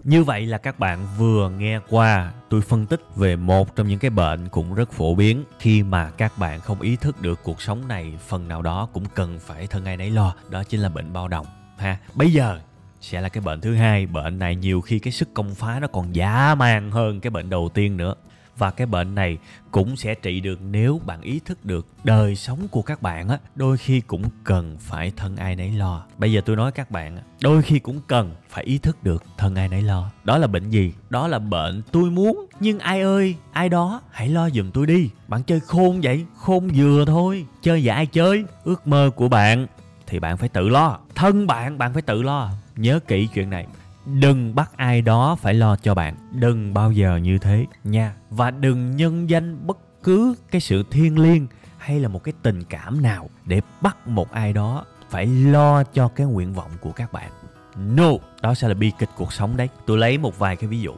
Như 0.04 0.24
vậy 0.24 0.46
là 0.46 0.58
các 0.58 0.80
bạn 0.80 1.08
vừa 1.18 1.50
nghe 1.50 1.80
qua 1.90 2.34
tôi 2.50 2.62
phân 2.62 2.86
tích 2.86 3.02
về 3.16 3.36
một 3.36 3.76
trong 3.76 3.88
những 3.88 4.00
cái 4.00 4.12
bệnh 4.12 4.50
cũng 4.50 4.74
rất 4.74 4.92
phổ 4.92 5.16
biến. 5.16 5.44
Khi 5.60 5.84
mà 5.84 6.10
các 6.10 6.38
bạn 6.38 6.60
không 6.60 6.82
ý 6.82 6.96
thức 6.96 7.22
được 7.22 7.40
cuộc 7.44 7.62
sống 7.62 7.88
này, 7.88 8.14
phần 8.28 8.48
nào 8.48 8.62
đó 8.62 8.90
cũng 8.94 9.06
cần 9.16 9.40
phải 9.40 9.68
thân 9.68 9.86
ai 9.86 9.98
nấy 9.98 10.12
lo. 10.12 10.36
Đó 10.50 10.64
chính 10.64 10.80
là 10.80 10.90
bệnh 10.90 11.14
bao 11.14 11.28
đồng 11.28 11.46
ha. 11.80 11.98
Bây 12.16 12.34
giờ 12.34 12.60
sẽ 13.02 13.22
là 13.22 13.30
cái 13.30 13.42
bệnh 13.42 13.62
thứ 13.62 13.76
hai. 13.76 14.06
Bệnh 14.06 14.40
này 14.40 14.56
nhiều 14.56 14.82
khi 14.82 15.00
cái 15.00 15.14
sức 15.14 15.34
công 15.34 15.56
phá 15.56 15.80
nó 15.80 15.88
còn 15.88 16.16
dã 16.16 16.56
man 16.56 16.92
hơn 16.92 17.20
cái 17.20 17.32
bệnh 17.32 17.50
đầu 17.50 17.70
tiên 17.74 17.98
nữa. 17.98 18.16
Và 18.58 18.72
cái 18.72 18.88
bệnh 18.88 19.16
này 19.16 19.38
cũng 19.72 19.96
sẽ 19.96 20.16
trị 20.16 20.40
được 20.40 20.60
nếu 20.62 21.02
bạn 21.06 21.22
ý 21.22 21.40
thức 21.46 21.66
được 21.66 21.88
đời 22.04 22.36
sống 22.36 22.68
của 22.72 22.82
các 22.82 23.02
bạn 23.02 23.30
á, 23.30 23.38
đôi 23.56 23.78
khi 23.78 24.02
cũng 24.02 24.24
cần 24.44 24.78
phải 24.80 25.12
thân 25.18 25.38
ai 25.38 25.56
nấy 25.56 25.72
lo. 25.72 26.06
Bây 26.18 26.32
giờ 26.32 26.42
tôi 26.46 26.56
nói 26.56 26.72
các 26.72 26.92
bạn 26.92 27.18
đôi 27.42 27.62
khi 27.62 27.80
cũng 27.80 28.02
cần 28.08 28.36
phải 28.50 28.64
ý 28.64 28.78
thức 28.78 29.04
được 29.04 29.24
thân 29.38 29.56
ai 29.56 29.68
nấy 29.68 29.82
lo. 29.82 30.12
Đó 30.24 30.38
là 30.38 30.48
bệnh 30.48 30.70
gì? 30.70 30.94
Đó 31.10 31.28
là 31.28 31.40
bệnh 31.40 31.82
tôi 31.92 32.10
muốn, 32.10 32.46
nhưng 32.60 32.80
ai 32.80 33.02
ơi, 33.02 33.36
ai 33.52 33.70
đó, 33.70 34.02
hãy 34.12 34.30
lo 34.30 34.50
giùm 34.50 34.72
tôi 34.72 34.88
đi. 34.88 35.10
Bạn 35.28 35.44
chơi 35.44 35.60
khôn 35.60 36.02
vậy, 36.02 36.26
khôn 36.36 36.70
vừa 36.76 37.06
thôi. 37.06 37.46
Chơi 37.62 37.82
vậy 37.86 37.96
ai 37.96 38.06
chơi? 38.06 38.44
Ước 38.64 38.88
mơ 38.88 39.10
của 39.16 39.30
bạn 39.30 39.68
thì 40.10 40.20
bạn 40.20 40.38
phải 40.38 40.50
tự 40.50 40.70
lo. 40.70 41.00
Thân 41.16 41.48
bạn 41.48 41.78
bạn 41.78 41.94
phải 41.94 42.02
tự 42.02 42.22
lo. 42.22 42.50
Nhớ 42.76 43.00
kỹ 43.08 43.28
chuyện 43.34 43.50
này. 43.50 43.68
Đừng 44.06 44.56
bắt 44.56 44.72
ai 44.78 45.02
đó 45.02 45.36
phải 45.36 45.54
lo 45.54 45.76
cho 45.76 45.96
bạn. 45.96 46.16
Đừng 46.32 46.74
bao 46.74 46.92
giờ 46.92 47.18
như 47.18 47.38
thế 47.38 47.66
nha. 47.84 48.16
Và 48.30 48.52
đừng 48.52 48.96
nhân 48.96 49.30
danh 49.30 49.68
bất 49.68 49.78
cứ 50.04 50.36
cái 50.52 50.62
sự 50.62 50.84
thiêng 50.92 51.20
liêng 51.20 51.48
hay 51.78 52.00
là 52.00 52.08
một 52.08 52.24
cái 52.24 52.34
tình 52.42 52.64
cảm 52.64 53.02
nào 53.02 53.30
để 53.46 53.62
bắt 53.82 54.08
một 54.08 54.32
ai 54.32 54.54
đó 54.54 54.86
phải 55.10 55.26
lo 55.26 55.84
cho 55.84 56.08
cái 56.08 56.28
nguyện 56.28 56.54
vọng 56.54 56.72
của 56.82 56.92
các 56.92 57.14
bạn. 57.14 57.32
No, 57.76 58.12
đó 58.42 58.54
sẽ 58.54 58.68
là 58.68 58.74
bi 58.74 58.92
kịch 59.00 59.10
cuộc 59.18 59.34
sống 59.34 59.58
đấy. 59.58 59.70
Tôi 59.86 59.98
lấy 59.98 60.18
một 60.18 60.40
vài 60.40 60.56
cái 60.56 60.68
ví 60.68 60.82
dụ. 60.82 60.94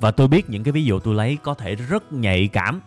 Và 0.00 0.10
tôi 0.10 0.28
biết 0.28 0.50
những 0.50 0.64
cái 0.64 0.72
ví 0.72 0.84
dụ 0.84 1.00
tôi 1.00 1.14
lấy 1.14 1.38
có 1.42 1.54
thể 1.54 1.74
rất 1.74 2.12
nhạy 2.12 2.48
cảm. 2.48 2.80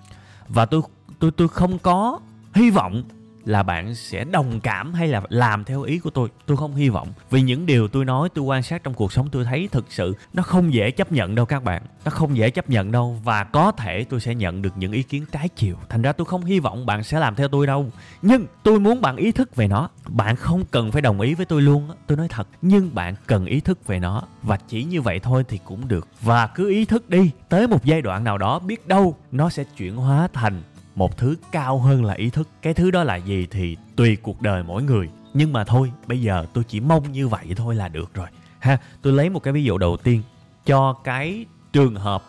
Và 0.48 0.66
tôi 0.66 0.82
tôi 1.20 1.32
tôi 1.32 1.48
không 1.48 1.80
có 1.80 2.20
hy 2.54 2.70
vọng 2.70 3.04
là 3.46 3.64
bạn 3.64 3.96
sẽ 3.96 4.24
đồng 4.24 4.60
cảm 4.60 4.94
hay 4.94 5.08
là 5.08 5.22
làm 5.30 5.64
theo 5.64 5.82
ý 5.82 6.00
của 6.00 6.10
tôi? 6.10 6.30
Tôi 6.46 6.58
không 6.58 6.76
hy 6.76 6.90
vọng. 6.90 7.08
Vì 7.30 7.42
những 7.42 7.66
điều 7.66 7.88
tôi 7.88 8.06
nói, 8.06 8.30
tôi 8.34 8.46
quan 8.46 8.64
sát 8.64 8.84
trong 8.84 8.94
cuộc 8.94 9.14
sống, 9.14 9.30
tôi 9.32 9.46
thấy 9.46 9.70
thực 9.72 9.86
sự 9.90 10.16
nó 10.34 10.44
không 10.44 10.74
dễ 10.74 10.92
chấp 10.92 11.12
nhận 11.12 11.36
đâu 11.36 11.46
các 11.46 11.64
bạn. 11.64 11.84
Nó 12.06 12.12
không 12.12 12.38
dễ 12.38 12.50
chấp 12.50 12.70
nhận 12.70 12.92
đâu 12.92 13.20
và 13.24 13.44
có 13.44 13.72
thể 13.72 14.04
tôi 14.10 14.20
sẽ 14.20 14.36
nhận 14.36 14.62
được 14.62 14.78
những 14.78 14.92
ý 14.92 15.04
kiến 15.04 15.26
trái 15.32 15.50
chiều. 15.56 15.76
Thành 15.90 16.02
ra 16.02 16.12
tôi 16.12 16.26
không 16.26 16.46
hy 16.46 16.60
vọng 16.60 16.86
bạn 16.86 17.04
sẽ 17.04 17.20
làm 17.20 17.36
theo 17.36 17.48
tôi 17.48 17.68
đâu. 17.68 17.92
Nhưng 18.22 18.46
tôi 18.64 18.80
muốn 18.80 19.02
bạn 19.02 19.16
ý 19.16 19.32
thức 19.32 19.56
về 19.56 19.68
nó. 19.68 19.90
Bạn 20.08 20.36
không 20.36 20.66
cần 20.72 20.92
phải 20.92 21.02
đồng 21.02 21.22
ý 21.22 21.34
với 21.34 21.46
tôi 21.46 21.62
luôn 21.62 21.90
tôi 22.08 22.18
nói 22.18 22.28
thật, 22.28 22.48
nhưng 22.62 22.96
bạn 22.96 23.16
cần 23.28 23.46
ý 23.46 23.60
thức 23.60 23.88
về 23.88 24.00
nó. 24.00 24.24
Và 24.44 24.58
chỉ 24.68 24.84
như 24.84 25.02
vậy 25.02 25.20
thôi 25.20 25.44
thì 25.48 25.60
cũng 25.66 25.88
được. 25.88 26.08
Và 26.22 26.48
cứ 26.48 26.70
ý 26.70 26.86
thức 26.86 27.10
đi. 27.10 27.32
Tới 27.50 27.68
một 27.68 27.86
giai 27.86 28.02
đoạn 28.02 28.24
nào 28.24 28.38
đó, 28.38 28.60
biết 28.60 28.88
đâu 28.88 29.16
nó 29.32 29.50
sẽ 29.50 29.64
chuyển 29.64 29.96
hóa 29.96 30.28
thành 30.34 30.62
một 30.96 31.18
thứ 31.18 31.36
cao 31.52 31.80
hơn 31.80 32.06
là 32.06 32.14
ý 32.14 32.30
thức. 32.30 32.48
Cái 32.62 32.74
thứ 32.74 32.92
đó 32.92 33.04
là 33.04 33.16
gì 33.16 33.48
thì 33.52 33.78
tùy 33.96 34.18
cuộc 34.22 34.42
đời 34.42 34.64
mỗi 34.64 34.84
người. 34.84 35.10
Nhưng 35.34 35.54
mà 35.54 35.64
thôi 35.64 35.92
bây 36.08 36.22
giờ 36.22 36.46
tôi 36.54 36.64
chỉ 36.64 36.80
mong 36.80 37.12
như 37.12 37.28
vậy 37.28 37.46
thôi 37.56 37.76
là 37.76 37.88
được 37.88 38.14
rồi. 38.14 38.28
Ha 38.60 38.78
tôi 39.02 39.14
lấy 39.14 39.30
một 39.30 39.44
cái 39.44 39.54
ví 39.54 39.64
dụ 39.64 39.78
đầu 39.78 39.98
tiên 39.98 40.22
cho 40.66 40.94
cái 40.94 41.46
trường 41.74 41.96
hợp 41.96 42.24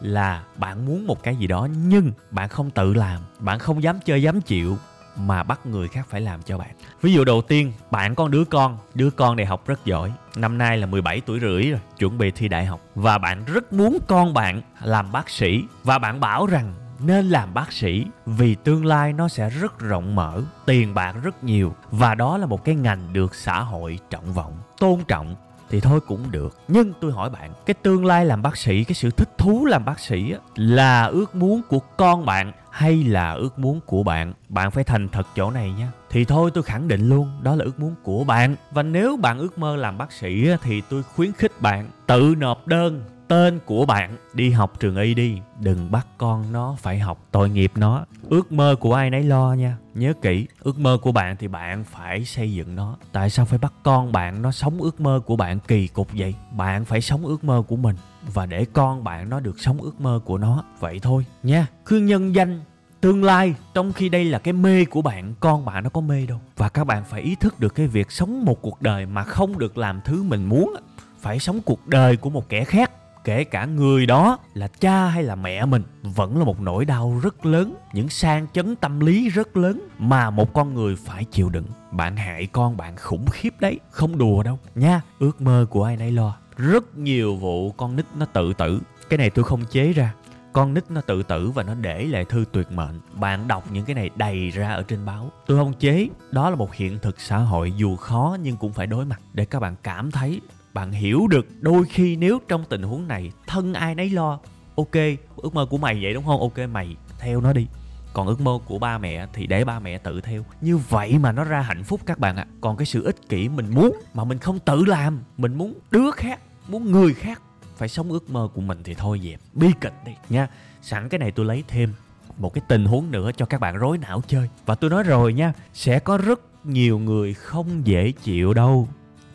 là 0.00 0.42
bạn 0.56 0.86
muốn 0.86 1.06
một 1.06 1.22
cái 1.22 1.36
gì 1.36 1.46
đó 1.46 1.68
nhưng 1.86 2.12
bạn 2.30 2.48
không 2.48 2.70
tự 2.70 2.94
làm 2.94 3.20
bạn 3.38 3.58
không 3.58 3.82
dám 3.82 3.98
chơi 4.04 4.22
dám 4.22 4.40
chịu 4.40 4.76
mà 5.16 5.42
bắt 5.42 5.66
người 5.66 5.88
khác 5.88 6.06
phải 6.10 6.20
làm 6.20 6.42
cho 6.42 6.58
bạn. 6.58 6.70
Ví 7.02 7.12
dụ 7.12 7.24
đầu 7.24 7.42
tiên, 7.42 7.72
bạn 7.90 8.14
có 8.14 8.28
đứa 8.28 8.44
con, 8.44 8.78
đứa 8.94 9.10
con 9.10 9.36
này 9.36 9.46
học 9.46 9.66
rất 9.66 9.84
giỏi, 9.84 10.12
năm 10.36 10.58
nay 10.58 10.78
là 10.78 10.86
17 10.86 11.20
tuổi 11.20 11.40
rưỡi 11.40 11.70
rồi, 11.70 11.80
chuẩn 11.98 12.18
bị 12.18 12.30
thi 12.30 12.48
đại 12.48 12.64
học. 12.64 12.80
Và 12.94 13.18
bạn 13.18 13.44
rất 13.44 13.72
muốn 13.72 13.98
con 14.06 14.34
bạn 14.34 14.62
làm 14.82 15.12
bác 15.12 15.30
sĩ 15.30 15.64
và 15.84 15.98
bạn 15.98 16.20
bảo 16.20 16.46
rằng 16.46 16.74
nên 17.00 17.28
làm 17.28 17.54
bác 17.54 17.72
sĩ, 17.72 18.06
vì 18.26 18.54
tương 18.54 18.86
lai 18.86 19.12
nó 19.12 19.28
sẽ 19.28 19.50
rất 19.50 19.78
rộng 19.78 20.14
mở, 20.14 20.42
tiền 20.66 20.94
bạc 20.94 21.14
rất 21.22 21.44
nhiều, 21.44 21.74
và 21.90 22.14
đó 22.14 22.38
là 22.38 22.46
một 22.46 22.64
cái 22.64 22.74
ngành 22.74 23.12
được 23.12 23.34
xã 23.34 23.60
hội 23.60 23.98
trọng 24.10 24.32
vọng, 24.32 24.52
tôn 24.78 25.04
trọng, 25.08 25.36
thì 25.70 25.80
thôi 25.80 26.00
cũng 26.06 26.30
được. 26.30 26.58
Nhưng 26.68 26.92
tôi 27.00 27.12
hỏi 27.12 27.30
bạn, 27.30 27.52
cái 27.66 27.74
tương 27.74 28.04
lai 28.04 28.24
làm 28.24 28.42
bác 28.42 28.56
sĩ, 28.56 28.84
cái 28.84 28.94
sự 28.94 29.10
thích 29.10 29.38
thú 29.38 29.66
làm 29.66 29.84
bác 29.84 30.00
sĩ 30.00 30.34
là 30.54 31.04
ước 31.04 31.34
muốn 31.34 31.62
của 31.68 31.78
con 31.78 32.26
bạn 32.26 32.52
hay 32.70 33.04
là 33.04 33.32
ước 33.32 33.58
muốn 33.58 33.80
của 33.86 34.02
bạn? 34.02 34.32
Bạn 34.48 34.70
phải 34.70 34.84
thành 34.84 35.08
thật 35.08 35.26
chỗ 35.36 35.50
này 35.50 35.72
nhé 35.78 35.86
thì 36.10 36.24
thôi 36.24 36.50
tôi 36.54 36.62
khẳng 36.62 36.88
định 36.88 37.08
luôn, 37.08 37.30
đó 37.42 37.54
là 37.54 37.64
ước 37.64 37.78
muốn 37.78 37.94
của 38.02 38.24
bạn. 38.24 38.56
Và 38.70 38.82
nếu 38.82 39.16
bạn 39.16 39.38
ước 39.38 39.58
mơ 39.58 39.76
làm 39.76 39.98
bác 39.98 40.12
sĩ 40.12 40.48
thì 40.62 40.82
tôi 40.90 41.02
khuyến 41.02 41.32
khích 41.32 41.60
bạn 41.60 41.88
tự 42.06 42.34
nộp 42.38 42.66
đơn 42.66 43.04
tên 43.28 43.58
của 43.66 43.86
bạn. 43.86 44.16
Đi 44.34 44.50
học 44.50 44.80
trường 44.80 44.96
y 44.96 45.14
đi, 45.14 45.38
đừng 45.60 45.90
bắt 45.90 46.06
con 46.18 46.52
nó 46.52 46.76
phải 46.78 46.98
học 46.98 47.18
tội 47.30 47.50
nghiệp 47.50 47.72
nó. 47.74 48.04
Ước 48.28 48.52
mơ 48.52 48.76
của 48.80 48.94
ai 48.94 49.10
nấy 49.10 49.22
lo 49.22 49.52
nha. 49.52 49.76
Nhớ 49.94 50.12
kỹ, 50.22 50.46
ước 50.60 50.78
mơ 50.78 50.98
của 51.02 51.12
bạn 51.12 51.36
thì 51.36 51.48
bạn 51.48 51.84
phải 51.84 52.24
xây 52.24 52.52
dựng 52.52 52.76
nó. 52.76 52.96
Tại 53.12 53.30
sao 53.30 53.44
phải 53.44 53.58
bắt 53.58 53.72
con 53.82 54.12
bạn 54.12 54.42
nó 54.42 54.52
sống 54.52 54.80
ước 54.80 55.00
mơ 55.00 55.20
của 55.26 55.36
bạn 55.36 55.58
kỳ 55.68 55.88
cục 55.88 56.08
vậy? 56.14 56.34
Bạn 56.52 56.84
phải 56.84 57.00
sống 57.00 57.26
ước 57.26 57.44
mơ 57.44 57.62
của 57.68 57.76
mình 57.76 57.96
và 58.34 58.46
để 58.46 58.64
con 58.72 59.04
bạn 59.04 59.28
nó 59.28 59.40
được 59.40 59.60
sống 59.60 59.80
ước 59.80 60.00
mơ 60.00 60.20
của 60.24 60.38
nó. 60.38 60.64
Vậy 60.80 60.98
thôi 61.02 61.24
nha. 61.42 61.66
Cứ 61.86 61.98
nhân 61.98 62.34
danh, 62.34 62.60
tương 63.00 63.24
lai, 63.24 63.54
trong 63.74 63.92
khi 63.92 64.08
đây 64.08 64.24
là 64.24 64.38
cái 64.38 64.52
mê 64.52 64.84
của 64.84 65.02
bạn, 65.02 65.34
con 65.40 65.64
bạn 65.64 65.84
nó 65.84 65.90
có 65.90 66.00
mê 66.00 66.26
đâu. 66.26 66.40
Và 66.56 66.68
các 66.68 66.84
bạn 66.84 67.04
phải 67.04 67.22
ý 67.22 67.34
thức 67.34 67.60
được 67.60 67.74
cái 67.74 67.86
việc 67.86 68.10
sống 68.10 68.44
một 68.44 68.62
cuộc 68.62 68.82
đời 68.82 69.06
mà 69.06 69.24
không 69.24 69.58
được 69.58 69.78
làm 69.78 70.00
thứ 70.04 70.22
mình 70.22 70.44
muốn. 70.44 70.76
Phải 71.20 71.38
sống 71.38 71.60
cuộc 71.64 71.86
đời 71.86 72.16
của 72.16 72.30
một 72.30 72.48
kẻ 72.48 72.64
khác 72.64 72.90
kể 73.26 73.44
cả 73.44 73.64
người 73.64 74.06
đó 74.06 74.38
là 74.54 74.68
cha 74.68 75.06
hay 75.06 75.22
là 75.22 75.34
mẹ 75.34 75.64
mình 75.64 75.82
vẫn 76.02 76.38
là 76.38 76.44
một 76.44 76.60
nỗi 76.60 76.84
đau 76.84 77.20
rất 77.22 77.46
lớn, 77.46 77.74
những 77.92 78.08
sang 78.08 78.46
chấn 78.52 78.76
tâm 78.76 79.00
lý 79.00 79.28
rất 79.28 79.56
lớn 79.56 79.88
mà 79.98 80.30
một 80.30 80.52
con 80.52 80.74
người 80.74 80.96
phải 80.96 81.24
chịu 81.24 81.48
đựng. 81.48 81.66
Bạn 81.92 82.16
hại 82.16 82.46
con 82.46 82.76
bạn 82.76 82.96
khủng 82.96 83.26
khiếp 83.30 83.54
đấy, 83.60 83.80
không 83.90 84.18
đùa 84.18 84.42
đâu 84.42 84.58
nha. 84.74 85.00
Ước 85.18 85.40
mơ 85.40 85.66
của 85.70 85.84
ai 85.84 85.96
nấy 85.96 86.10
lo. 86.10 86.36
Rất 86.56 86.98
nhiều 86.98 87.36
vụ 87.36 87.70
con 87.70 87.96
nít 87.96 88.06
nó 88.18 88.26
tự 88.26 88.52
tử. 88.52 88.80
Cái 89.08 89.18
này 89.18 89.30
tôi 89.30 89.44
không 89.44 89.64
chế 89.70 89.92
ra. 89.92 90.14
Con 90.52 90.74
nít 90.74 90.90
nó 90.90 91.00
tự 91.00 91.22
tử 91.22 91.50
và 91.50 91.62
nó 91.62 91.74
để 91.74 92.04
lại 92.04 92.24
thư 92.24 92.44
tuyệt 92.52 92.72
mệnh. 92.72 93.00
Bạn 93.14 93.48
đọc 93.48 93.64
những 93.72 93.84
cái 93.84 93.94
này 93.94 94.10
đầy 94.16 94.50
ra 94.50 94.72
ở 94.72 94.82
trên 94.82 95.06
báo. 95.06 95.30
Tôi 95.46 95.58
không 95.58 95.72
chế. 95.72 96.08
Đó 96.30 96.50
là 96.50 96.56
một 96.56 96.74
hiện 96.74 96.98
thực 97.02 97.20
xã 97.20 97.38
hội 97.38 97.72
dù 97.76 97.96
khó 97.96 98.36
nhưng 98.42 98.56
cũng 98.56 98.72
phải 98.72 98.86
đối 98.86 99.04
mặt 99.04 99.20
để 99.32 99.44
các 99.44 99.60
bạn 99.60 99.74
cảm 99.82 100.10
thấy 100.10 100.40
bạn 100.76 100.92
hiểu 100.92 101.26
được 101.26 101.46
đôi 101.60 101.84
khi 101.84 102.16
nếu 102.16 102.38
trong 102.48 102.64
tình 102.68 102.82
huống 102.82 103.08
này 103.08 103.32
thân 103.46 103.74
ai 103.74 103.94
nấy 103.94 104.10
lo, 104.10 104.38
ok, 104.76 104.94
ước 105.36 105.54
mơ 105.54 105.66
của 105.70 105.78
mày 105.78 105.98
vậy 106.02 106.14
đúng 106.14 106.24
không? 106.24 106.40
Ok, 106.40 106.58
mày 106.70 106.96
theo 107.18 107.40
nó 107.40 107.52
đi. 107.52 107.66
Còn 108.12 108.26
ước 108.26 108.40
mơ 108.40 108.58
của 108.64 108.78
ba 108.78 108.98
mẹ 108.98 109.26
thì 109.32 109.46
để 109.46 109.64
ba 109.64 109.78
mẹ 109.78 109.98
tự 109.98 110.20
theo. 110.20 110.44
Như 110.60 110.76
vậy 110.76 111.18
mà 111.18 111.32
nó 111.32 111.44
ra 111.44 111.60
hạnh 111.60 111.84
phúc 111.84 112.00
các 112.06 112.18
bạn 112.18 112.36
ạ. 112.36 112.46
À. 112.48 112.52
còn 112.60 112.76
cái 112.76 112.86
sự 112.86 113.04
ích 113.04 113.28
kỷ 113.28 113.48
mình 113.48 113.66
muốn 113.74 113.96
mà 114.14 114.24
mình 114.24 114.38
không 114.38 114.58
tự 114.58 114.84
làm, 114.84 115.20
mình 115.36 115.54
muốn 115.54 115.74
đứa 115.90 116.10
khác, 116.10 116.40
muốn 116.68 116.92
người 116.92 117.14
khác 117.14 117.42
phải 117.76 117.88
sống 117.88 118.12
ước 118.12 118.30
mơ 118.30 118.48
của 118.54 118.60
mình 118.60 118.78
thì 118.84 118.94
thôi 118.94 119.20
dẹp. 119.24 119.40
Bi 119.54 119.68
kịch 119.80 119.94
đi 120.06 120.12
nha. 120.28 120.48
Sẵn 120.82 121.08
cái 121.08 121.18
này 121.18 121.30
tôi 121.30 121.46
lấy 121.46 121.64
thêm 121.68 121.92
một 122.38 122.54
cái 122.54 122.62
tình 122.68 122.84
huống 122.84 123.10
nữa 123.10 123.30
cho 123.36 123.46
các 123.46 123.60
bạn 123.60 123.76
rối 123.76 123.98
não 123.98 124.22
chơi. 124.26 124.48
Và 124.66 124.74
tôi 124.74 124.90
nói 124.90 125.02
rồi 125.02 125.32
nha, 125.32 125.52
sẽ 125.74 125.98
có 125.98 126.16
rất 126.18 126.40
nhiều 126.64 126.98
người 126.98 127.34
không 127.34 127.86
dễ 127.86 128.12
chịu 128.12 128.54
đâu 128.54 128.88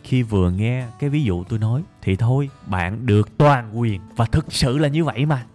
khi 0.04 0.22
vừa 0.22 0.50
nghe 0.50 0.86
cái 0.98 1.10
ví 1.10 1.24
dụ 1.24 1.44
tôi 1.44 1.58
nói, 1.58 1.82
thì 2.02 2.16
thôi, 2.16 2.50
bạn 2.66 3.06
được 3.06 3.38
toàn 3.38 3.80
quyền 3.80 4.00
và 4.16 4.24
thực 4.24 4.52
sự 4.52 4.78
là 4.78 4.88
như 4.88 5.04
vậy 5.04 5.26
mà 5.26 5.46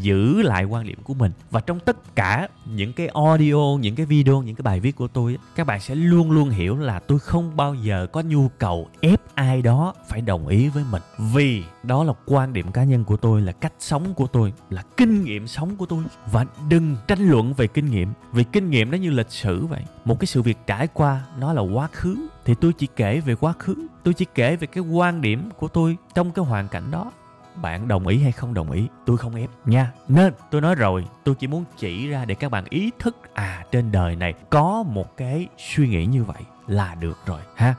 giữ 0.00 0.42
lại 0.42 0.64
quan 0.64 0.86
điểm 0.86 0.98
của 1.04 1.14
mình. 1.14 1.32
Và 1.50 1.60
trong 1.60 1.80
tất 1.80 2.14
cả 2.14 2.48
những 2.66 2.92
cái 2.92 3.08
audio, 3.08 3.76
những 3.80 3.94
cái 3.94 4.06
video, 4.06 4.42
những 4.42 4.56
cái 4.56 4.62
bài 4.62 4.80
viết 4.80 4.96
của 4.96 5.08
tôi 5.08 5.38
các 5.56 5.66
bạn 5.66 5.80
sẽ 5.80 5.94
luôn 5.94 6.30
luôn 6.30 6.50
hiểu 6.50 6.76
là 6.76 6.98
tôi 6.98 7.18
không 7.18 7.56
bao 7.56 7.74
giờ 7.74 8.06
có 8.12 8.20
nhu 8.20 8.48
cầu 8.48 8.88
ép 9.00 9.20
ai 9.34 9.62
đó 9.62 9.94
phải 10.08 10.20
đồng 10.20 10.46
ý 10.46 10.68
với 10.68 10.84
mình. 10.90 11.02
Vì 11.18 11.62
đó 11.82 12.04
là 12.04 12.12
quan 12.26 12.52
điểm 12.52 12.72
cá 12.72 12.84
nhân 12.84 13.04
của 13.04 13.16
tôi, 13.16 13.40
là 13.40 13.52
cách 13.52 13.72
sống 13.78 14.14
của 14.14 14.26
tôi, 14.26 14.52
là 14.70 14.82
kinh 14.96 15.24
nghiệm 15.24 15.46
sống 15.46 15.76
của 15.76 15.86
tôi. 15.86 16.04
Và 16.32 16.46
đừng 16.68 16.96
tranh 17.08 17.30
luận 17.30 17.54
về 17.54 17.66
kinh 17.66 17.90
nghiệm, 17.90 18.12
vì 18.32 18.44
kinh 18.44 18.70
nghiệm 18.70 18.90
nó 18.90 18.96
như 18.96 19.10
lịch 19.10 19.30
sử 19.30 19.66
vậy. 19.66 19.82
Một 20.04 20.20
cái 20.20 20.26
sự 20.26 20.42
việc 20.42 20.58
trải 20.66 20.86
qua, 20.86 21.20
nó 21.38 21.52
là 21.52 21.62
quá 21.62 21.88
khứ. 21.92 22.16
Thì 22.44 22.54
tôi 22.54 22.72
chỉ 22.72 22.88
kể 22.96 23.20
về 23.20 23.34
quá 23.34 23.52
khứ, 23.58 23.74
tôi 24.02 24.14
chỉ 24.14 24.26
kể 24.34 24.56
về 24.56 24.66
cái 24.66 24.84
quan 24.84 25.20
điểm 25.20 25.50
của 25.58 25.68
tôi 25.68 25.96
trong 26.14 26.30
cái 26.30 26.44
hoàn 26.44 26.68
cảnh 26.68 26.90
đó 26.90 27.12
bạn 27.56 27.88
đồng 27.88 28.06
ý 28.06 28.18
hay 28.18 28.32
không 28.32 28.54
đồng 28.54 28.70
ý, 28.70 28.86
tôi 29.06 29.16
không 29.16 29.34
ép 29.34 29.50
nha. 29.64 29.92
Nên 30.08 30.32
tôi 30.50 30.60
nói 30.60 30.74
rồi, 30.74 31.04
tôi 31.24 31.34
chỉ 31.34 31.46
muốn 31.46 31.64
chỉ 31.76 32.08
ra 32.08 32.24
để 32.24 32.34
các 32.34 32.50
bạn 32.50 32.64
ý 32.70 32.90
thức 32.98 33.16
à 33.34 33.64
trên 33.72 33.92
đời 33.92 34.16
này 34.16 34.34
có 34.50 34.82
một 34.82 35.16
cái 35.16 35.46
suy 35.58 35.88
nghĩ 35.88 36.06
như 36.06 36.24
vậy 36.24 36.42
là 36.66 36.94
được 36.94 37.18
rồi, 37.26 37.40
ha. 37.56 37.74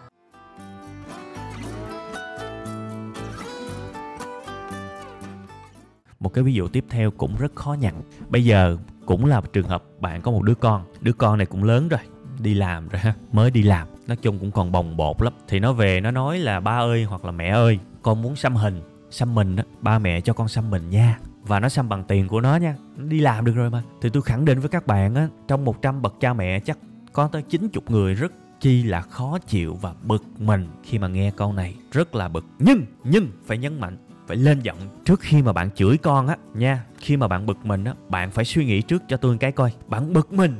Một 6.19 6.33
cái 6.33 6.43
ví 6.43 6.53
dụ 6.53 6.67
tiếp 6.67 6.85
theo 6.89 7.11
cũng 7.11 7.35
rất 7.35 7.55
khó 7.55 7.73
nhận. 7.73 8.01
bây 8.29 8.45
giờ 8.45 8.77
cũng 9.05 9.25
là 9.25 9.41
trường 9.53 9.67
hợp 9.67 9.83
bạn 9.99 10.21
có 10.21 10.31
một 10.31 10.43
đứa 10.43 10.55
con 10.55 10.85
đứa 11.01 11.13
con 11.13 11.37
này 11.37 11.45
cũng 11.45 11.63
lớn 11.63 11.87
rồi, 11.87 11.99
đi 12.39 12.53
làm 12.53 12.87
rồi 12.87 12.99
ha, 12.99 13.13
mới 13.31 13.51
đi 13.51 13.63
làm. 13.63 13.87
Nói 14.07 14.17
chung 14.17 14.39
cũng 14.39 14.51
còn 14.51 14.71
bồng 14.71 14.97
bột 14.97 15.21
lắm. 15.21 15.33
Thì 15.47 15.59
nó 15.59 15.73
về, 15.73 16.01
nó 16.01 16.11
nói 16.11 16.39
là, 16.39 16.59
ba 16.59 16.79
ơi, 16.79 17.03
hoặc 17.03 17.25
là 17.25 17.31
mẹ 17.31 17.49
ơi, 17.49 17.79
con 18.01 18.21
muốn 18.21 18.35
xăm 18.35 18.55
hình 18.55 18.81
xăm 19.13 19.35
mình 19.35 19.55
á, 19.55 19.63
ba 19.81 19.99
mẹ 19.99 20.21
cho 20.21 20.33
con 20.33 20.47
xăm 20.47 20.69
mình 20.69 20.89
nha. 20.89 21.19
Và 21.43 21.59
nó 21.59 21.69
xăm 21.69 21.89
bằng 21.89 22.03
tiền 22.07 22.27
của 22.27 22.41
nó 22.41 22.55
nha. 22.55 22.75
Nó 22.97 23.05
đi 23.05 23.19
làm 23.19 23.45
được 23.45 23.55
rồi 23.55 23.69
mà. 23.69 23.83
Thì 24.01 24.09
tôi 24.09 24.23
khẳng 24.23 24.45
định 24.45 24.59
với 24.59 24.69
các 24.69 24.87
bạn 24.87 25.15
á, 25.15 25.27
trong 25.47 25.65
100 25.65 26.01
bậc 26.01 26.15
cha 26.19 26.33
mẹ 26.33 26.59
chắc 26.59 26.77
có 27.13 27.27
tới 27.27 27.41
90 27.41 27.83
người 27.89 28.13
rất 28.13 28.31
chi 28.59 28.83
là 28.83 29.01
khó 29.01 29.37
chịu 29.47 29.75
và 29.81 29.93
bực 30.03 30.23
mình 30.37 30.67
khi 30.83 30.99
mà 30.99 31.07
nghe 31.07 31.31
câu 31.37 31.53
này. 31.53 31.75
Rất 31.91 32.15
là 32.15 32.27
bực. 32.27 32.45
Nhưng 32.59 32.85
nhưng 33.03 33.27
phải 33.45 33.57
nhấn 33.57 33.79
mạnh, 33.79 33.97
phải 34.27 34.37
lên 34.37 34.59
giọng 34.59 34.77
trước 35.05 35.19
khi 35.19 35.41
mà 35.41 35.53
bạn 35.53 35.69
chửi 35.75 35.97
con 35.97 36.27
á 36.27 36.37
nha. 36.53 36.83
Khi 36.97 37.17
mà 37.17 37.27
bạn 37.27 37.45
bực 37.45 37.65
mình 37.65 37.83
á, 37.83 37.93
bạn 38.09 38.31
phải 38.31 38.45
suy 38.45 38.65
nghĩ 38.65 38.81
trước 38.81 39.03
cho 39.07 39.17
tôi 39.17 39.37
cái 39.37 39.51
coi. 39.51 39.71
Bạn 39.87 40.13
bực 40.13 40.33
mình 40.33 40.55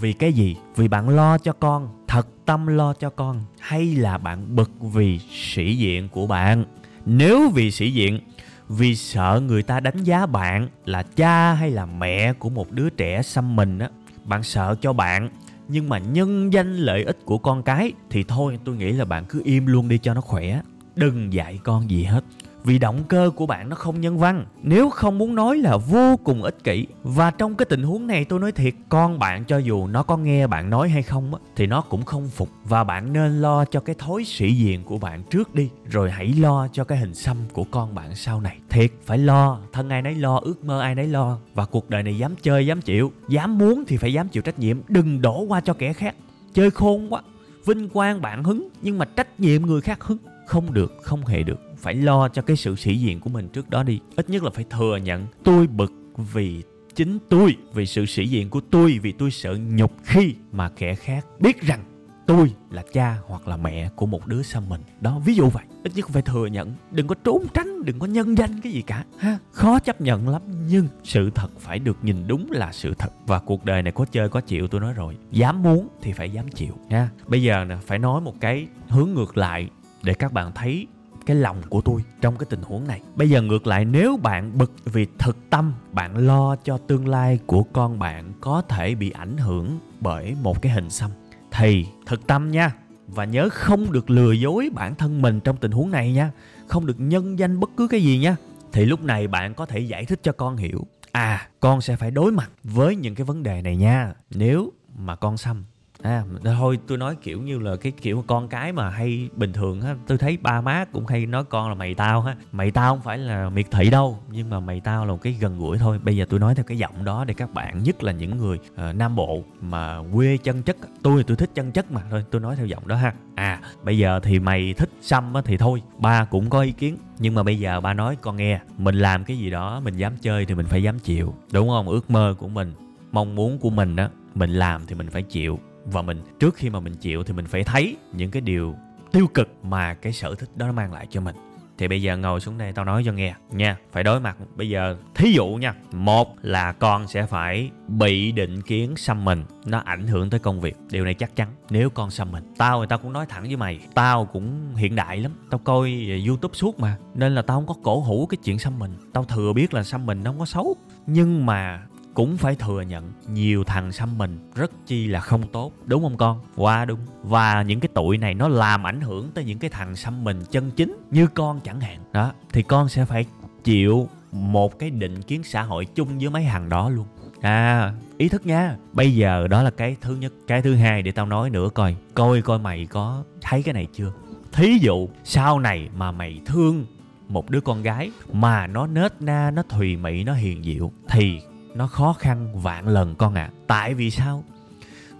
vì 0.00 0.12
cái 0.12 0.32
gì? 0.32 0.56
Vì 0.76 0.88
bạn 0.88 1.08
lo 1.08 1.38
cho 1.38 1.52
con, 1.52 1.88
thật 2.08 2.28
tâm 2.44 2.66
lo 2.66 2.94
cho 2.94 3.10
con, 3.10 3.44
hay 3.60 3.86
là 3.86 4.18
bạn 4.18 4.56
bực 4.56 4.70
vì 4.80 5.18
sĩ 5.18 5.76
diện 5.76 6.08
của 6.08 6.26
bạn? 6.26 6.64
Nếu 7.06 7.50
vì 7.50 7.70
sĩ 7.70 7.90
diện, 7.90 8.20
vì 8.68 8.96
sợ 8.96 9.42
người 9.46 9.62
ta 9.62 9.80
đánh 9.80 10.04
giá 10.04 10.26
bạn 10.26 10.68
là 10.84 11.02
cha 11.02 11.52
hay 11.52 11.70
là 11.70 11.86
mẹ 11.86 12.32
của 12.32 12.50
một 12.50 12.70
đứa 12.70 12.90
trẻ 12.90 13.22
xăm 13.22 13.56
mình 13.56 13.78
á, 13.78 13.88
bạn 14.24 14.42
sợ 14.42 14.76
cho 14.80 14.92
bạn, 14.92 15.30
nhưng 15.68 15.88
mà 15.88 15.98
nhân 15.98 16.52
danh 16.52 16.76
lợi 16.76 17.04
ích 17.04 17.18
của 17.24 17.38
con 17.38 17.62
cái 17.62 17.92
thì 18.10 18.24
thôi, 18.28 18.58
tôi 18.64 18.76
nghĩ 18.76 18.92
là 18.92 19.04
bạn 19.04 19.24
cứ 19.28 19.42
im 19.44 19.66
luôn 19.66 19.88
đi 19.88 19.98
cho 19.98 20.14
nó 20.14 20.20
khỏe. 20.20 20.60
Đừng 20.96 21.32
dạy 21.32 21.58
con 21.64 21.90
gì 21.90 22.04
hết 22.04 22.24
vì 22.68 22.78
động 22.78 23.04
cơ 23.08 23.30
của 23.36 23.46
bạn 23.46 23.68
nó 23.68 23.76
không 23.76 24.00
nhân 24.00 24.18
văn. 24.18 24.46
Nếu 24.62 24.90
không 24.90 25.18
muốn 25.18 25.34
nói 25.34 25.58
là 25.58 25.76
vô 25.76 26.16
cùng 26.24 26.42
ích 26.42 26.64
kỷ, 26.64 26.86
và 27.02 27.30
trong 27.30 27.54
cái 27.54 27.66
tình 27.66 27.82
huống 27.82 28.06
này 28.06 28.24
tôi 28.24 28.40
nói 28.40 28.52
thiệt, 28.52 28.74
con 28.88 29.18
bạn 29.18 29.44
cho 29.44 29.58
dù 29.58 29.86
nó 29.86 30.02
có 30.02 30.16
nghe 30.16 30.46
bạn 30.46 30.70
nói 30.70 30.88
hay 30.88 31.02
không 31.02 31.34
á, 31.34 31.40
thì 31.56 31.66
nó 31.66 31.80
cũng 31.80 32.02
không 32.02 32.28
phục. 32.28 32.48
Và 32.64 32.84
bạn 32.84 33.12
nên 33.12 33.40
lo 33.40 33.64
cho 33.64 33.80
cái 33.80 33.94
thối 33.98 34.24
sĩ 34.24 34.52
diện 34.52 34.84
của 34.84 34.98
bạn 34.98 35.22
trước 35.30 35.54
đi, 35.54 35.68
rồi 35.90 36.10
hãy 36.10 36.26
lo 36.26 36.68
cho 36.72 36.84
cái 36.84 36.98
hình 36.98 37.14
xăm 37.14 37.36
của 37.52 37.64
con 37.64 37.94
bạn 37.94 38.14
sau 38.14 38.40
này. 38.40 38.58
Thiệt, 38.70 38.90
phải 39.04 39.18
lo. 39.18 39.58
Thân 39.72 39.88
ai 39.88 40.02
nấy 40.02 40.14
lo, 40.14 40.40
ước 40.42 40.64
mơ 40.64 40.80
ai 40.80 40.94
nấy 40.94 41.06
lo. 41.06 41.38
Và 41.54 41.64
cuộc 41.64 41.90
đời 41.90 42.02
này 42.02 42.18
dám 42.18 42.34
chơi, 42.42 42.66
dám 42.66 42.80
chịu. 42.80 43.12
Dám 43.28 43.58
muốn 43.58 43.84
thì 43.86 43.96
phải 43.96 44.12
dám 44.12 44.28
chịu 44.28 44.42
trách 44.42 44.58
nhiệm. 44.58 44.80
Đừng 44.88 45.22
đổ 45.22 45.40
qua 45.42 45.60
cho 45.60 45.72
kẻ 45.72 45.92
khác. 45.92 46.14
Chơi 46.54 46.70
khôn 46.70 47.12
quá. 47.12 47.22
Vinh 47.66 47.88
quang 47.88 48.22
bạn 48.22 48.44
hứng, 48.44 48.68
nhưng 48.82 48.98
mà 48.98 49.04
trách 49.04 49.40
nhiệm 49.40 49.62
người 49.62 49.80
khác 49.80 50.04
hứng. 50.04 50.18
Không 50.46 50.74
được, 50.74 50.92
không 51.02 51.26
hề 51.26 51.42
được 51.42 51.67
phải 51.78 51.94
lo 51.94 52.28
cho 52.28 52.42
cái 52.42 52.56
sự 52.56 52.76
sĩ 52.76 52.96
diện 52.96 53.20
của 53.20 53.30
mình 53.30 53.48
trước 53.48 53.70
đó 53.70 53.82
đi. 53.82 54.00
Ít 54.16 54.30
nhất 54.30 54.42
là 54.42 54.50
phải 54.50 54.64
thừa 54.70 54.96
nhận, 54.96 55.26
tôi 55.44 55.66
bực 55.66 55.92
vì 56.32 56.62
chính 56.94 57.18
tôi, 57.28 57.56
vì 57.74 57.86
sự 57.86 58.06
sĩ 58.06 58.26
diện 58.26 58.50
của 58.50 58.60
tôi, 58.70 58.98
vì 59.02 59.12
tôi 59.12 59.30
sợ 59.30 59.58
nhục 59.70 59.92
khi 60.04 60.34
mà 60.52 60.68
kẻ 60.68 60.94
khác 60.94 61.26
biết 61.40 61.62
rằng 61.62 61.84
tôi 62.26 62.52
là 62.70 62.82
cha 62.92 63.18
hoặc 63.26 63.48
là 63.48 63.56
mẹ 63.56 63.90
của 63.96 64.06
một 64.06 64.26
đứa 64.26 64.42
xăm 64.42 64.68
mình. 64.68 64.80
Đó, 65.00 65.18
ví 65.24 65.34
dụ 65.34 65.48
vậy. 65.48 65.64
Ít 65.84 65.92
nhất 65.94 66.08
phải 66.08 66.22
thừa 66.22 66.46
nhận, 66.46 66.74
đừng 66.90 67.06
có 67.06 67.14
trốn 67.24 67.46
tránh, 67.54 67.84
đừng 67.84 67.98
có 67.98 68.06
nhân 68.06 68.38
danh 68.38 68.60
cái 68.60 68.72
gì 68.72 68.82
cả, 68.82 69.04
ha. 69.18 69.38
Khó 69.52 69.78
chấp 69.78 70.00
nhận 70.00 70.28
lắm, 70.28 70.42
nhưng 70.68 70.88
sự 71.04 71.30
thật 71.34 71.48
phải 71.58 71.78
được 71.78 71.96
nhìn 72.02 72.26
đúng 72.26 72.50
là 72.50 72.72
sự 72.72 72.94
thật. 72.94 73.12
Và 73.26 73.38
cuộc 73.38 73.64
đời 73.64 73.82
này 73.82 73.92
có 73.92 74.04
chơi 74.04 74.28
có 74.28 74.40
chịu, 74.40 74.68
tôi 74.68 74.80
nói 74.80 74.92
rồi. 74.92 75.16
Dám 75.30 75.62
muốn 75.62 75.88
thì 76.02 76.12
phải 76.12 76.30
dám 76.30 76.48
chịu, 76.48 76.72
nha. 76.88 77.10
Bây 77.26 77.42
giờ 77.42 77.64
nè, 77.64 77.76
phải 77.86 77.98
nói 77.98 78.20
một 78.20 78.34
cái 78.40 78.66
hướng 78.88 79.10
ngược 79.14 79.36
lại 79.36 79.68
để 80.02 80.14
các 80.14 80.32
bạn 80.32 80.52
thấy 80.54 80.86
cái 81.28 81.36
lòng 81.36 81.62
của 81.68 81.80
tôi 81.80 82.04
trong 82.20 82.36
cái 82.36 82.46
tình 82.50 82.62
huống 82.62 82.86
này. 82.86 83.00
Bây 83.16 83.30
giờ 83.30 83.42
ngược 83.42 83.66
lại, 83.66 83.84
nếu 83.84 84.16
bạn 84.16 84.58
bực 84.58 84.72
vì 84.84 85.06
thực 85.18 85.36
tâm, 85.50 85.72
bạn 85.92 86.26
lo 86.26 86.56
cho 86.56 86.78
tương 86.78 87.08
lai 87.08 87.38
của 87.46 87.62
con 87.62 87.98
bạn 87.98 88.32
có 88.40 88.62
thể 88.68 88.94
bị 88.94 89.10
ảnh 89.10 89.36
hưởng 89.36 89.78
bởi 90.00 90.36
một 90.42 90.62
cái 90.62 90.72
hình 90.72 90.90
xăm, 90.90 91.10
thì 91.50 91.86
thực 92.06 92.26
tâm 92.26 92.50
nha, 92.50 92.74
và 93.06 93.24
nhớ 93.24 93.48
không 93.52 93.92
được 93.92 94.10
lừa 94.10 94.32
dối 94.32 94.70
bản 94.74 94.94
thân 94.94 95.22
mình 95.22 95.40
trong 95.40 95.56
tình 95.56 95.70
huống 95.70 95.90
này 95.90 96.12
nha. 96.12 96.30
Không 96.66 96.86
được 96.86 97.00
nhân 97.00 97.38
danh 97.38 97.60
bất 97.60 97.70
cứ 97.76 97.88
cái 97.88 98.02
gì 98.02 98.18
nha. 98.18 98.36
Thì 98.72 98.84
lúc 98.84 99.02
này 99.02 99.28
bạn 99.28 99.54
có 99.54 99.66
thể 99.66 99.78
giải 99.78 100.04
thích 100.04 100.20
cho 100.22 100.32
con 100.32 100.56
hiểu 100.56 100.86
à 101.12 101.48
con 101.60 101.80
sẽ 101.80 101.96
phải 101.96 102.10
đối 102.10 102.32
mặt 102.32 102.50
với 102.64 102.96
những 102.96 103.14
cái 103.14 103.24
vấn 103.24 103.42
đề 103.42 103.62
này 103.62 103.76
nha. 103.76 104.14
Nếu 104.30 104.72
mà 104.98 105.16
con 105.16 105.36
xăm 105.36 105.64
à 106.02 106.24
thôi 106.44 106.78
tôi 106.86 106.98
nói 106.98 107.16
kiểu 107.22 107.42
như 107.42 107.58
là 107.58 107.76
cái 107.76 107.92
kiểu 107.92 108.24
con 108.26 108.48
cái 108.48 108.72
mà 108.72 108.90
hay 108.90 109.28
bình 109.36 109.52
thường 109.52 109.80
á 109.80 109.94
tôi 110.06 110.18
thấy 110.18 110.36
ba 110.36 110.60
má 110.60 110.84
cũng 110.92 111.06
hay 111.06 111.26
nói 111.26 111.44
con 111.44 111.68
là 111.68 111.74
mày 111.74 111.94
tao 111.94 112.22
ha. 112.22 112.36
Mày 112.52 112.70
tao 112.70 112.94
không 112.94 113.04
phải 113.04 113.18
là 113.18 113.50
miệt 113.50 113.66
thị 113.70 113.90
đâu 113.90 114.18
nhưng 114.30 114.50
mà 114.50 114.60
mày 114.60 114.80
tao 114.80 115.06
là 115.06 115.12
một 115.12 115.22
cái 115.22 115.32
gần 115.40 115.58
gũi 115.58 115.78
thôi. 115.78 115.98
Bây 116.04 116.16
giờ 116.16 116.26
tôi 116.28 116.40
nói 116.40 116.54
theo 116.54 116.64
cái 116.64 116.78
giọng 116.78 117.04
đó 117.04 117.24
để 117.24 117.34
các 117.34 117.54
bạn 117.54 117.82
nhất 117.82 118.02
là 118.02 118.12
những 118.12 118.38
người 118.38 118.58
uh, 118.72 118.96
nam 118.96 119.16
bộ 119.16 119.42
mà 119.60 119.98
quê 120.14 120.36
chân 120.36 120.62
chất 120.62 120.76
tôi 121.02 121.16
thì 121.16 121.24
tôi 121.26 121.36
thích 121.36 121.50
chân 121.54 121.72
chất 121.72 121.92
mà. 121.92 122.02
Thôi 122.10 122.24
tôi 122.30 122.40
nói 122.40 122.56
theo 122.56 122.66
giọng 122.66 122.88
đó 122.88 122.96
ha. 122.96 123.14
À 123.34 123.60
bây 123.82 123.98
giờ 123.98 124.20
thì 124.22 124.38
mày 124.38 124.74
thích 124.74 124.90
xăm 125.00 125.34
á 125.34 125.42
thì 125.44 125.56
thôi 125.56 125.82
ba 125.98 126.24
cũng 126.24 126.50
có 126.50 126.60
ý 126.60 126.72
kiến. 126.72 126.96
Nhưng 127.18 127.34
mà 127.34 127.42
bây 127.42 127.58
giờ 127.58 127.80
ba 127.80 127.94
nói 127.94 128.16
con 128.20 128.36
nghe 128.36 128.60
mình 128.76 128.94
làm 128.94 129.24
cái 129.24 129.38
gì 129.38 129.50
đó 129.50 129.80
mình 129.80 129.96
dám 129.96 130.16
chơi 130.16 130.44
thì 130.44 130.54
mình 130.54 130.66
phải 130.66 130.82
dám 130.82 130.98
chịu 130.98 131.34
đúng 131.52 131.68
không? 131.68 131.88
Ước 131.88 132.10
mơ 132.10 132.34
của 132.38 132.48
mình 132.48 132.72
mong 133.12 133.34
muốn 133.34 133.58
của 133.58 133.70
mình 133.70 133.96
đó 133.96 134.08
mình 134.34 134.50
làm 134.50 134.86
thì 134.86 134.94
mình 134.94 135.10
phải 135.10 135.22
chịu 135.22 135.58
và 135.84 136.02
mình, 136.02 136.22
trước 136.40 136.54
khi 136.54 136.70
mà 136.70 136.80
mình 136.80 136.94
chịu 136.94 137.24
thì 137.24 137.32
mình 137.32 137.46
phải 137.46 137.64
thấy 137.64 137.96
những 138.12 138.30
cái 138.30 138.40
điều 138.40 138.74
tiêu 139.12 139.26
cực 139.34 139.48
mà 139.62 139.94
cái 139.94 140.12
sở 140.12 140.34
thích 140.34 140.50
đó 140.56 140.72
mang 140.72 140.92
lại 140.92 141.06
cho 141.10 141.20
mình. 141.20 141.36
Thì 141.78 141.88
bây 141.88 142.02
giờ 142.02 142.16
ngồi 142.16 142.40
xuống 142.40 142.58
đây 142.58 142.72
tao 142.72 142.84
nói 142.84 143.02
cho 143.06 143.12
nghe 143.12 143.34
nha, 143.50 143.76
phải 143.92 144.04
đối 144.04 144.20
mặt. 144.20 144.36
Bây 144.56 144.68
giờ, 144.68 144.96
thí 145.14 145.32
dụ 145.32 145.46
nha, 145.46 145.74
một 145.92 146.36
là 146.42 146.72
con 146.72 147.08
sẽ 147.08 147.26
phải 147.26 147.70
bị 147.88 148.32
định 148.32 148.62
kiến 148.62 148.96
xăm 148.96 149.24
mình, 149.24 149.44
nó 149.66 149.78
ảnh 149.78 150.06
hưởng 150.06 150.30
tới 150.30 150.40
công 150.40 150.60
việc. 150.60 150.76
Điều 150.90 151.04
này 151.04 151.14
chắc 151.14 151.36
chắn, 151.36 151.48
nếu 151.70 151.90
con 151.90 152.10
xăm 152.10 152.32
mình. 152.32 152.44
Tao 152.58 152.80
thì 152.80 152.86
tao 152.88 152.98
cũng 152.98 153.12
nói 153.12 153.26
thẳng 153.28 153.42
với 153.42 153.56
mày, 153.56 153.80
tao 153.94 154.24
cũng 154.24 154.74
hiện 154.74 154.94
đại 154.94 155.18
lắm. 155.18 155.32
Tao 155.50 155.58
coi 155.58 156.08
youtube 156.26 156.54
suốt 156.54 156.80
mà, 156.80 156.96
nên 157.14 157.34
là 157.34 157.42
tao 157.42 157.56
không 157.56 157.66
có 157.66 157.74
cổ 157.82 158.00
hủ 158.00 158.26
cái 158.26 158.38
chuyện 158.44 158.58
xăm 158.58 158.78
mình. 158.78 158.92
Tao 159.12 159.24
thừa 159.24 159.52
biết 159.52 159.74
là 159.74 159.84
xăm 159.84 160.06
mình 160.06 160.22
nó 160.24 160.30
không 160.30 160.38
có 160.38 160.46
xấu. 160.46 160.76
Nhưng 161.06 161.46
mà 161.46 161.82
cũng 162.18 162.36
phải 162.36 162.54
thừa 162.54 162.80
nhận, 162.80 163.12
nhiều 163.32 163.64
thằng 163.64 163.92
xăm 163.92 164.18
mình 164.18 164.38
rất 164.54 164.70
chi 164.86 165.06
là 165.06 165.20
không 165.20 165.48
tốt, 165.52 165.72
đúng 165.84 166.02
không 166.02 166.16
con? 166.16 166.40
Qua 166.56 166.84
đúng. 166.84 167.00
Và 167.22 167.62
những 167.62 167.80
cái 167.80 167.88
tụi 167.94 168.18
này 168.18 168.34
nó 168.34 168.48
làm 168.48 168.86
ảnh 168.86 169.00
hưởng 169.00 169.30
tới 169.34 169.44
những 169.44 169.58
cái 169.58 169.70
thằng 169.70 169.96
xăm 169.96 170.24
mình 170.24 170.42
chân 170.50 170.70
chính 170.70 170.96
như 171.10 171.26
con 171.26 171.60
chẳng 171.60 171.80
hạn. 171.80 172.00
Đó, 172.12 172.32
thì 172.52 172.62
con 172.62 172.88
sẽ 172.88 173.04
phải 173.04 173.26
chịu 173.64 174.08
một 174.32 174.78
cái 174.78 174.90
định 174.90 175.22
kiến 175.22 175.42
xã 175.44 175.62
hội 175.62 175.84
chung 175.84 176.18
với 176.18 176.30
mấy 176.30 176.44
hàng 176.44 176.68
đó 176.68 176.88
luôn. 176.88 177.06
À 177.40 177.92
ý 178.16 178.28
thức 178.28 178.46
nha. 178.46 178.76
Bây 178.92 179.14
giờ 179.14 179.46
đó 179.46 179.62
là 179.62 179.70
cái 179.70 179.96
thứ 180.00 180.16
nhất. 180.16 180.32
Cái 180.46 180.62
thứ 180.62 180.74
hai 180.74 181.02
để 181.02 181.10
tao 181.10 181.26
nói 181.26 181.50
nữa 181.50 181.68
coi. 181.74 181.96
Coi 182.14 182.42
coi 182.42 182.58
mày 182.58 182.86
có 182.86 183.24
thấy 183.40 183.62
cái 183.62 183.74
này 183.74 183.86
chưa? 183.92 184.12
Thí 184.52 184.78
dụ 184.80 185.08
sau 185.24 185.60
này 185.60 185.88
mà 185.96 186.12
mày 186.12 186.40
thương 186.46 186.86
một 187.28 187.50
đứa 187.50 187.60
con 187.60 187.82
gái 187.82 188.10
mà 188.32 188.66
nó 188.66 188.86
nết 188.86 189.12
na, 189.20 189.50
nó 189.50 189.62
thùy 189.62 189.96
mị, 189.96 190.24
nó 190.24 190.34
hiền 190.34 190.62
diệu 190.64 190.92
thì 191.08 191.40
nó 191.78 191.86
khó 191.86 192.12
khăn 192.12 192.60
vạn 192.60 192.88
lần 192.88 193.14
con 193.14 193.34
ạ. 193.34 193.50
À. 193.52 193.54
tại 193.66 193.94
vì 193.94 194.10
sao? 194.10 194.44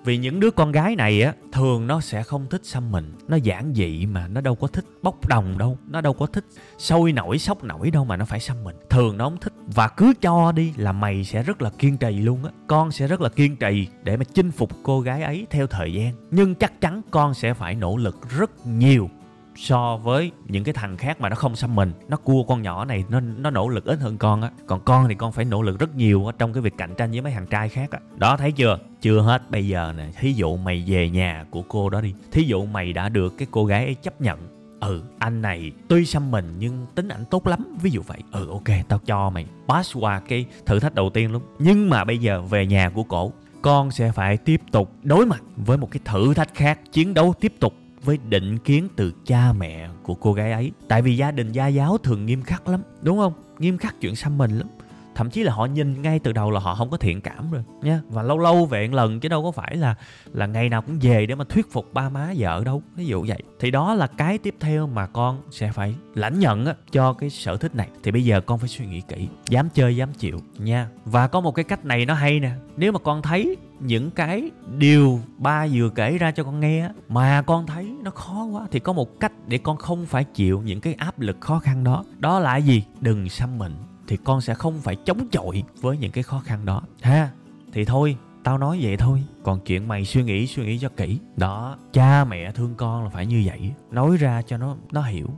Vì 0.04 0.18
những 0.18 0.40
đứa 0.40 0.50
con 0.50 0.72
gái 0.72 0.96
này 0.96 1.22
á, 1.22 1.32
thường 1.52 1.86
nó 1.86 2.00
sẽ 2.00 2.22
không 2.22 2.46
thích 2.50 2.64
xăm 2.64 2.90
mình. 2.92 3.14
Nó 3.28 3.36
giản 3.36 3.72
dị 3.74 4.06
mà, 4.06 4.28
nó 4.28 4.40
đâu 4.40 4.54
có 4.54 4.66
thích 4.66 4.84
bốc 5.02 5.28
đồng 5.28 5.58
đâu. 5.58 5.78
Nó 5.88 6.00
đâu 6.00 6.12
có 6.12 6.26
thích 6.26 6.44
sôi 6.78 7.12
nổi, 7.12 7.38
sốc 7.38 7.64
nổi 7.64 7.90
đâu 7.90 8.04
mà 8.04 8.16
nó 8.16 8.24
phải 8.24 8.40
xăm 8.40 8.64
mình. 8.64 8.76
Thường 8.90 9.16
nó 9.16 9.24
không 9.24 9.38
thích. 9.40 9.52
Và 9.66 9.88
cứ 9.88 10.12
cho 10.20 10.52
đi 10.52 10.72
là 10.76 10.92
mày 10.92 11.24
sẽ 11.24 11.42
rất 11.42 11.62
là 11.62 11.70
kiên 11.78 11.98
trì 11.98 12.10
luôn 12.10 12.44
á. 12.44 12.50
Con 12.66 12.92
sẽ 12.92 13.06
rất 13.06 13.20
là 13.20 13.28
kiên 13.28 13.56
trì 13.56 13.88
để 14.02 14.16
mà 14.16 14.24
chinh 14.34 14.50
phục 14.50 14.70
cô 14.82 15.00
gái 15.00 15.22
ấy 15.22 15.46
theo 15.50 15.66
thời 15.66 15.92
gian. 15.92 16.14
Nhưng 16.30 16.54
chắc 16.54 16.80
chắn 16.80 17.02
con 17.10 17.34
sẽ 17.34 17.54
phải 17.54 17.74
nỗ 17.74 17.96
lực 17.96 18.16
rất 18.38 18.66
nhiều 18.66 19.10
so 19.58 19.96
với 19.96 20.30
những 20.48 20.64
cái 20.64 20.72
thằng 20.72 20.96
khác 20.96 21.20
mà 21.20 21.28
nó 21.28 21.36
không 21.36 21.56
xăm 21.56 21.74
mình, 21.74 21.92
nó 22.08 22.16
cua 22.16 22.42
con 22.42 22.62
nhỏ 22.62 22.84
này, 22.84 23.04
nó 23.08 23.20
nó 23.20 23.50
nỗ 23.50 23.68
lực 23.68 23.84
ít 23.84 23.98
hơn 24.00 24.18
con 24.18 24.42
á. 24.42 24.50
Còn 24.66 24.80
con 24.80 25.08
thì 25.08 25.14
con 25.14 25.32
phải 25.32 25.44
nỗ 25.44 25.62
lực 25.62 25.78
rất 25.78 25.96
nhiều 25.96 26.26
á 26.26 26.32
trong 26.38 26.52
cái 26.52 26.60
việc 26.60 26.74
cạnh 26.78 26.94
tranh 26.94 27.10
với 27.10 27.20
mấy 27.20 27.32
thằng 27.32 27.46
trai 27.46 27.68
khác 27.68 27.90
á. 27.90 27.98
Đó, 28.16 28.36
thấy 28.36 28.52
chưa? 28.52 28.78
Chưa 29.00 29.20
hết. 29.20 29.50
Bây 29.50 29.68
giờ 29.68 29.94
nè, 29.96 30.08
thí 30.18 30.32
dụ 30.32 30.56
mày 30.56 30.84
về 30.86 31.10
nhà 31.10 31.44
của 31.50 31.62
cô 31.68 31.90
đó 31.90 32.00
đi. 32.00 32.14
Thí 32.32 32.42
dụ 32.42 32.66
mày 32.66 32.92
đã 32.92 33.08
được 33.08 33.34
cái 33.38 33.48
cô 33.50 33.64
gái 33.64 33.84
ấy 33.84 33.94
chấp 33.94 34.20
nhận. 34.20 34.38
Ừ 34.80 35.02
anh 35.18 35.42
này 35.42 35.72
tuy 35.88 36.04
xăm 36.04 36.30
mình 36.30 36.54
nhưng 36.58 36.86
tính 36.94 37.08
ảnh 37.08 37.24
tốt 37.30 37.46
lắm. 37.46 37.76
Ví 37.82 37.90
dụ 37.90 38.02
vậy. 38.06 38.18
Ừ 38.32 38.48
ok, 38.50 38.68
tao 38.88 38.98
cho 39.06 39.30
mày 39.30 39.46
pass 39.68 39.96
qua 39.96 40.20
cái 40.20 40.46
thử 40.66 40.80
thách 40.80 40.94
đầu 40.94 41.10
tiên 41.10 41.32
luôn. 41.32 41.42
Nhưng 41.58 41.90
mà 41.90 42.04
bây 42.04 42.18
giờ 42.18 42.42
về 42.42 42.66
nhà 42.66 42.90
của 42.90 43.02
cổ, 43.02 43.32
con 43.62 43.90
sẽ 43.90 44.12
phải 44.12 44.36
tiếp 44.36 44.60
tục 44.70 44.92
đối 45.02 45.26
mặt 45.26 45.42
với 45.56 45.78
một 45.78 45.90
cái 45.90 46.00
thử 46.04 46.34
thách 46.34 46.54
khác, 46.54 46.80
chiến 46.92 47.14
đấu 47.14 47.34
tiếp 47.40 47.52
tục 47.60 47.74
với 48.04 48.18
định 48.28 48.58
kiến 48.58 48.88
từ 48.96 49.12
cha 49.24 49.52
mẹ 49.52 49.88
của 50.02 50.14
cô 50.14 50.32
gái 50.32 50.52
ấy. 50.52 50.72
Tại 50.88 51.02
vì 51.02 51.16
gia 51.16 51.30
đình, 51.30 51.52
gia 51.52 51.66
giáo 51.66 51.98
thường 51.98 52.26
nghiêm 52.26 52.42
khắc 52.42 52.68
lắm, 52.68 52.82
đúng 53.02 53.18
không? 53.18 53.32
Nghiêm 53.58 53.78
khắc 53.78 54.00
chuyện 54.00 54.16
xăm 54.16 54.38
mình 54.38 54.58
lắm 54.58 54.68
thậm 55.18 55.30
chí 55.30 55.42
là 55.42 55.52
họ 55.52 55.66
nhìn 55.66 56.02
ngay 56.02 56.18
từ 56.18 56.32
đầu 56.32 56.50
là 56.50 56.60
họ 56.60 56.74
không 56.74 56.90
có 56.90 56.96
thiện 56.96 57.20
cảm 57.20 57.50
rồi 57.50 57.62
nha. 57.82 58.00
Và 58.08 58.22
lâu 58.22 58.38
lâu 58.38 58.66
về 58.66 58.88
một 58.88 58.94
lần 58.94 59.20
chứ 59.20 59.28
đâu 59.28 59.42
có 59.42 59.50
phải 59.50 59.76
là 59.76 59.94
là 60.32 60.46
ngày 60.46 60.68
nào 60.68 60.82
cũng 60.82 60.98
về 61.02 61.26
để 61.26 61.34
mà 61.34 61.44
thuyết 61.44 61.72
phục 61.72 61.94
ba 61.94 62.08
má 62.08 62.32
vợ 62.36 62.62
đâu 62.64 62.82
ví 62.96 63.06
dụ 63.06 63.24
vậy. 63.28 63.42
Thì 63.60 63.70
đó 63.70 63.94
là 63.94 64.06
cái 64.06 64.38
tiếp 64.38 64.54
theo 64.60 64.86
mà 64.86 65.06
con 65.06 65.42
sẽ 65.50 65.72
phải 65.72 65.94
lãnh 66.14 66.38
nhận 66.38 66.66
á, 66.66 66.74
cho 66.92 67.12
cái 67.12 67.30
sở 67.30 67.56
thích 67.56 67.74
này. 67.74 67.88
Thì 68.02 68.10
bây 68.10 68.24
giờ 68.24 68.40
con 68.40 68.58
phải 68.58 68.68
suy 68.68 68.86
nghĩ 68.86 69.00
kỹ 69.00 69.28
dám 69.48 69.68
chơi 69.74 69.96
dám 69.96 70.12
chịu 70.12 70.40
nha. 70.58 70.88
Và 71.04 71.26
có 71.28 71.40
một 71.40 71.52
cái 71.52 71.64
cách 71.64 71.84
này 71.84 72.06
nó 72.06 72.14
hay 72.14 72.40
nè 72.40 72.50
nếu 72.76 72.92
mà 72.92 72.98
con 72.98 73.22
thấy 73.22 73.56
những 73.80 74.10
cái 74.10 74.50
điều 74.78 75.20
ba 75.38 75.66
vừa 75.72 75.88
kể 75.88 76.18
ra 76.18 76.30
cho 76.30 76.44
con 76.44 76.60
nghe 76.60 76.88
mà 77.08 77.42
con 77.42 77.66
thấy 77.66 77.94
nó 78.02 78.10
khó 78.10 78.44
quá 78.44 78.66
thì 78.70 78.78
có 78.78 78.92
một 78.92 79.20
cách 79.20 79.32
để 79.46 79.58
con 79.58 79.76
không 79.76 80.06
phải 80.06 80.24
chịu 80.24 80.62
những 80.64 80.80
cái 80.80 80.94
áp 80.94 81.20
lực 81.20 81.36
khó 81.40 81.58
khăn 81.58 81.84
đó. 81.84 82.04
Đó 82.18 82.38
là 82.38 82.56
gì? 82.56 82.84
Đừng 83.00 83.28
xăm 83.28 83.58
mình 83.58 83.72
thì 84.08 84.16
con 84.24 84.40
sẽ 84.40 84.54
không 84.54 84.80
phải 84.80 84.96
chống 84.96 85.28
chọi 85.30 85.62
với 85.80 85.96
những 85.96 86.12
cái 86.12 86.22
khó 86.22 86.42
khăn 86.44 86.64
đó. 86.64 86.82
Ha, 87.02 87.30
thì 87.72 87.84
thôi, 87.84 88.16
tao 88.44 88.58
nói 88.58 88.78
vậy 88.82 88.96
thôi. 88.96 89.22
Còn 89.42 89.60
chuyện 89.60 89.88
mày 89.88 90.04
suy 90.04 90.22
nghĩ 90.22 90.46
suy 90.46 90.64
nghĩ 90.64 90.78
cho 90.78 90.88
kỹ. 90.88 91.18
Đó, 91.36 91.76
cha 91.92 92.24
mẹ 92.24 92.52
thương 92.52 92.74
con 92.74 93.04
là 93.04 93.10
phải 93.10 93.26
như 93.26 93.42
vậy. 93.46 93.72
Nói 93.90 94.16
ra 94.16 94.42
cho 94.42 94.56
nó 94.56 94.76
nó 94.92 95.02
hiểu. 95.02 95.28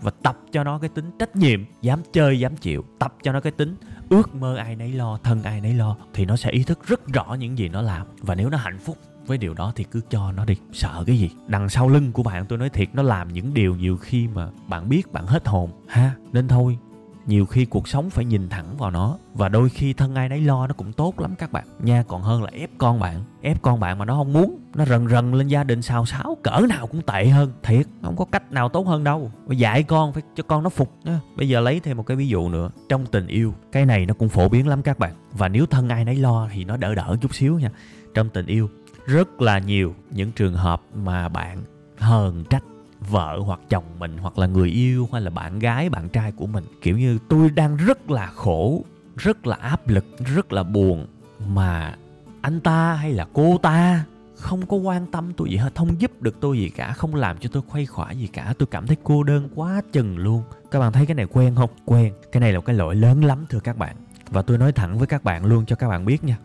Và 0.00 0.10
tập 0.22 0.38
cho 0.52 0.64
nó 0.64 0.78
cái 0.78 0.90
tính 0.94 1.10
trách 1.18 1.36
nhiệm. 1.36 1.64
Dám 1.82 2.02
chơi, 2.12 2.40
dám 2.40 2.56
chịu. 2.56 2.84
Tập 2.98 3.14
cho 3.22 3.32
nó 3.32 3.40
cái 3.40 3.52
tính 3.52 3.76
ước 4.08 4.34
mơ 4.34 4.56
ai 4.56 4.76
nấy 4.76 4.92
lo, 4.92 5.18
thân 5.22 5.42
ai 5.42 5.60
nấy 5.60 5.74
lo, 5.74 5.96
thì 6.14 6.24
nó 6.24 6.36
sẽ 6.36 6.50
ý 6.50 6.62
thức 6.62 6.86
rất 6.86 7.06
rõ 7.06 7.36
những 7.40 7.58
gì 7.58 7.68
nó 7.68 7.82
làm. 7.82 8.06
Và 8.20 8.34
nếu 8.34 8.50
nó 8.50 8.58
hạnh 8.58 8.78
phúc 8.78 8.98
với 9.26 9.38
điều 9.38 9.54
đó 9.54 9.72
thì 9.76 9.84
cứ 9.84 10.00
cho 10.10 10.32
nó 10.32 10.44
đi. 10.44 10.56
Sợ 10.72 11.04
cái 11.06 11.18
gì? 11.18 11.30
Đằng 11.46 11.68
sau 11.68 11.88
lưng 11.88 12.12
của 12.12 12.22
bạn 12.22 12.46
tôi 12.46 12.58
nói 12.58 12.68
thiệt, 12.68 12.88
nó 12.92 13.02
làm 13.02 13.32
những 13.32 13.54
điều 13.54 13.76
nhiều 13.76 13.96
khi 13.96 14.28
mà 14.28 14.48
bạn 14.68 14.88
biết, 14.88 15.12
bạn 15.12 15.26
hết 15.26 15.48
hồn. 15.48 15.70
Ha, 15.88 16.14
nên 16.32 16.48
thôi 16.48 16.78
nhiều 17.26 17.46
khi 17.46 17.64
cuộc 17.64 17.88
sống 17.88 18.10
phải 18.10 18.24
nhìn 18.24 18.48
thẳng 18.48 18.76
vào 18.76 18.90
nó, 18.90 19.18
và 19.34 19.48
đôi 19.48 19.68
khi 19.68 19.92
thân 19.92 20.14
ai 20.14 20.28
nấy 20.28 20.40
lo 20.40 20.66
nó 20.66 20.74
cũng 20.74 20.92
tốt 20.92 21.20
lắm 21.20 21.34
các 21.38 21.52
bạn. 21.52 21.64
Nha, 21.82 22.04
còn 22.08 22.22
hơn 22.22 22.42
là 22.42 22.50
ép 22.52 22.70
con 22.78 23.00
bạn. 23.00 23.24
Ép 23.42 23.62
con 23.62 23.80
bạn 23.80 23.98
mà 23.98 24.04
nó 24.04 24.14
không 24.14 24.32
muốn, 24.32 24.58
nó 24.74 24.84
rần 24.84 25.08
rần 25.08 25.32
lên 25.32 25.48
gia 25.48 25.64
đình 25.64 25.82
xào 25.82 26.06
xáo, 26.06 26.36
cỡ 26.42 26.60
nào 26.68 26.86
cũng 26.86 27.02
tệ 27.02 27.26
hơn. 27.26 27.52
Thiệt, 27.62 27.86
không 28.02 28.16
có 28.16 28.24
cách 28.24 28.52
nào 28.52 28.68
tốt 28.68 28.86
hơn 28.86 29.04
đâu. 29.04 29.30
Dạy 29.48 29.82
con, 29.82 30.12
phải 30.12 30.22
cho 30.36 30.42
con 30.42 30.62
nó 30.62 30.70
phục 30.70 30.92
nha 31.04 31.20
bây 31.36 31.48
giờ 31.48 31.60
lấy 31.60 31.80
thêm 31.80 31.96
một 31.96 32.06
cái 32.06 32.16
ví 32.16 32.28
dụ 32.28 32.48
nữa, 32.48 32.70
trong 32.88 33.06
tình 33.06 33.26
yêu, 33.26 33.54
cái 33.72 33.86
này 33.86 34.06
nó 34.06 34.14
cũng 34.14 34.28
phổ 34.28 34.48
biến 34.48 34.68
lắm 34.68 34.82
các 34.82 34.98
bạn. 34.98 35.14
Và 35.32 35.48
nếu 35.48 35.66
thân 35.66 35.88
ai 35.88 36.04
nấy 36.04 36.16
lo 36.16 36.48
thì 36.52 36.64
nó 36.64 36.76
đỡ 36.76 36.94
đỡ 36.94 37.16
chút 37.20 37.34
xíu 37.34 37.58
nha. 37.58 37.70
Trong 38.14 38.28
tình 38.28 38.46
yêu, 38.46 38.70
rất 39.06 39.40
là 39.40 39.58
nhiều 39.58 39.94
những 40.10 40.32
trường 40.32 40.54
hợp 40.54 40.82
mà 40.94 41.28
bạn 41.28 41.62
hờn 41.98 42.44
trách 42.50 42.64
vợ 43.10 43.38
hoặc 43.44 43.60
chồng 43.68 43.84
mình 43.98 44.18
hoặc 44.18 44.38
là 44.38 44.46
người 44.46 44.68
yêu 44.68 45.08
hay 45.12 45.22
là 45.22 45.30
bạn 45.30 45.58
gái, 45.58 45.88
bạn 45.88 46.08
trai 46.08 46.32
của 46.32 46.46
mình. 46.46 46.64
Kiểu 46.82 46.98
như 46.98 47.18
tôi 47.28 47.50
đang 47.50 47.76
rất 47.76 48.10
là 48.10 48.26
khổ, 48.26 48.84
rất 49.16 49.46
là 49.46 49.56
áp 49.56 49.88
lực, 49.88 50.04
rất 50.18 50.52
là 50.52 50.62
buồn 50.62 51.06
mà 51.46 51.96
anh 52.40 52.60
ta 52.60 52.94
hay 52.94 53.12
là 53.12 53.26
cô 53.32 53.58
ta 53.58 54.04
không 54.36 54.66
có 54.66 54.76
quan 54.76 55.06
tâm 55.06 55.32
tôi 55.36 55.50
gì 55.50 55.56
hết, 55.56 55.74
không 55.74 56.00
giúp 56.00 56.22
được 56.22 56.40
tôi 56.40 56.58
gì 56.58 56.68
cả, 56.68 56.92
không 56.92 57.14
làm 57.14 57.38
cho 57.38 57.48
tôi 57.52 57.62
khuây 57.68 57.86
khỏa 57.86 58.12
gì 58.12 58.26
cả. 58.26 58.54
Tôi 58.58 58.66
cảm 58.66 58.86
thấy 58.86 58.96
cô 59.02 59.22
đơn 59.22 59.48
quá 59.54 59.82
chừng 59.92 60.18
luôn. 60.18 60.42
Các 60.70 60.78
bạn 60.80 60.92
thấy 60.92 61.06
cái 61.06 61.14
này 61.14 61.26
quen 61.26 61.54
không? 61.54 61.70
Quen. 61.84 62.12
Cái 62.32 62.40
này 62.40 62.52
là 62.52 62.58
một 62.58 62.64
cái 62.66 62.76
lỗi 62.76 62.94
lớn 62.94 63.24
lắm, 63.24 63.46
thưa 63.48 63.60
các 63.60 63.78
bạn. 63.78 63.96
Và 64.30 64.42
tôi 64.42 64.58
nói 64.58 64.72
thẳng 64.72 64.98
với 64.98 65.06
các 65.06 65.24
bạn 65.24 65.44
luôn 65.44 65.66
cho 65.66 65.76
các 65.76 65.88
bạn 65.88 66.04
biết 66.04 66.24
nha 66.24 66.36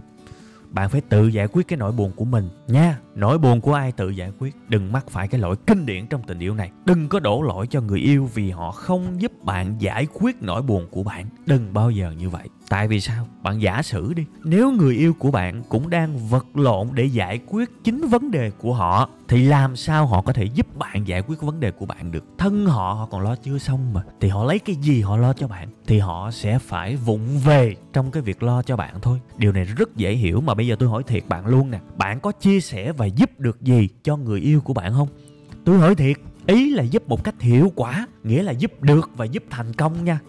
bạn 0.69 0.89
phải 0.89 1.01
tự 1.01 1.27
giải 1.27 1.47
quyết 1.47 1.67
cái 1.67 1.77
nỗi 1.77 1.91
buồn 1.91 2.11
của 2.15 2.25
mình 2.25 2.49
nha. 2.67 2.99
Nỗi 3.15 3.37
buồn 3.37 3.61
của 3.61 3.73
ai 3.73 3.91
tự 3.91 4.09
giải 4.09 4.31
quyết? 4.39 4.55
Đừng 4.67 4.91
mắc 4.91 5.09
phải 5.09 5.27
cái 5.27 5.41
lỗi 5.41 5.55
kinh 5.67 5.85
điển 5.85 6.07
trong 6.07 6.23
tình 6.27 6.39
yêu 6.39 6.55
này. 6.55 6.71
Đừng 6.85 7.09
có 7.09 7.19
đổ 7.19 7.41
lỗi 7.41 7.67
cho 7.67 7.81
người 7.81 7.99
yêu 7.99 8.29
vì 8.33 8.49
họ 8.49 8.71
không 8.71 9.21
giúp 9.21 9.31
bạn 9.43 9.75
giải 9.79 10.07
quyết 10.13 10.35
nỗi 10.41 10.61
buồn 10.61 10.87
của 10.91 11.03
bạn. 11.03 11.25
Đừng 11.45 11.73
bao 11.73 11.91
giờ 11.91 12.11
như 12.11 12.29
vậy 12.29 12.49
tại 12.69 12.87
vì 12.87 13.01
sao? 13.01 13.27
Bạn 13.43 13.61
giả 13.61 13.81
sử 13.81 14.13
đi. 14.13 14.25
Nếu 14.43 14.71
người 14.71 14.95
yêu 14.95 15.13
của 15.13 15.31
bạn 15.31 15.63
cũng 15.69 15.89
đang 15.89 16.27
vật 16.27 16.45
lộn 16.53 16.87
để 16.93 17.05
giải 17.05 17.39
quyết 17.47 17.69
chính 17.83 18.07
vấn 18.07 18.31
đề 18.31 18.51
của 18.51 18.73
họ, 18.73 19.09
thì 19.27 19.43
làm 19.43 19.75
sao 19.75 20.05
họ 20.05 20.21
có 20.21 20.33
thể 20.33 20.43
giúp 20.43 20.77
bạn 20.77 21.07
giải 21.07 21.21
quyết 21.21 21.41
vấn 21.41 21.59
đề 21.59 21.71
của 21.71 21.85
bạn 21.85 22.11
được? 22.11 22.23
Thân 22.37 22.65
họ 22.65 22.93
họ 22.93 23.05
còn 23.05 23.21
lo 23.21 23.35
chưa 23.35 23.57
xong 23.57 23.93
mà. 23.93 24.01
Thì 24.21 24.27
họ 24.29 24.43
lấy 24.43 24.59
cái 24.59 24.75
gì 24.75 25.01
họ 25.01 25.17
lo 25.17 25.33
cho 25.33 25.47
bạn? 25.47 25.67
Thì 25.87 25.99
họ 25.99 26.31
sẽ 26.31 26.59
phải 26.59 26.95
vụng 26.95 27.39
về 27.45 27.75
trong 27.93 28.11
cái 28.11 28.23
việc 28.23 28.43
lo 28.43 28.61
cho 28.61 28.75
bạn 28.75 28.95
thôi. 29.01 29.19
Điều 29.37 29.51
này 29.51 29.63
rất 29.63 29.95
dễ 29.95 30.13
hiểu 30.13 30.41
mà 30.41 30.53
bây 30.53 30.67
giờ 30.67 30.75
tôi 30.79 30.89
hỏi 30.89 31.03
thiệt 31.07 31.23
bạn 31.27 31.45
luôn 31.45 31.71
nè. 31.71 31.79
Bạn 31.97 32.19
có 32.19 32.31
chia 32.31 32.59
sẻ 32.59 32.91
và 32.91 33.05
giúp 33.05 33.39
được 33.39 33.61
gì 33.61 33.89
cho 34.03 34.17
người 34.17 34.39
yêu 34.39 34.61
của 34.61 34.73
bạn 34.73 34.93
không? 34.93 35.07
Tôi 35.65 35.77
hỏi 35.77 35.95
thiệt, 35.95 36.17
ý 36.45 36.71
là 36.71 36.83
giúp 36.83 37.09
một 37.09 37.23
cách 37.23 37.41
hiệu 37.41 37.71
quả, 37.75 38.07
nghĩa 38.23 38.43
là 38.43 38.51
giúp 38.51 38.81
được 38.81 39.09
và 39.15 39.25
giúp 39.25 39.43
thành 39.49 39.73
công 39.73 40.05
nha 40.05 40.19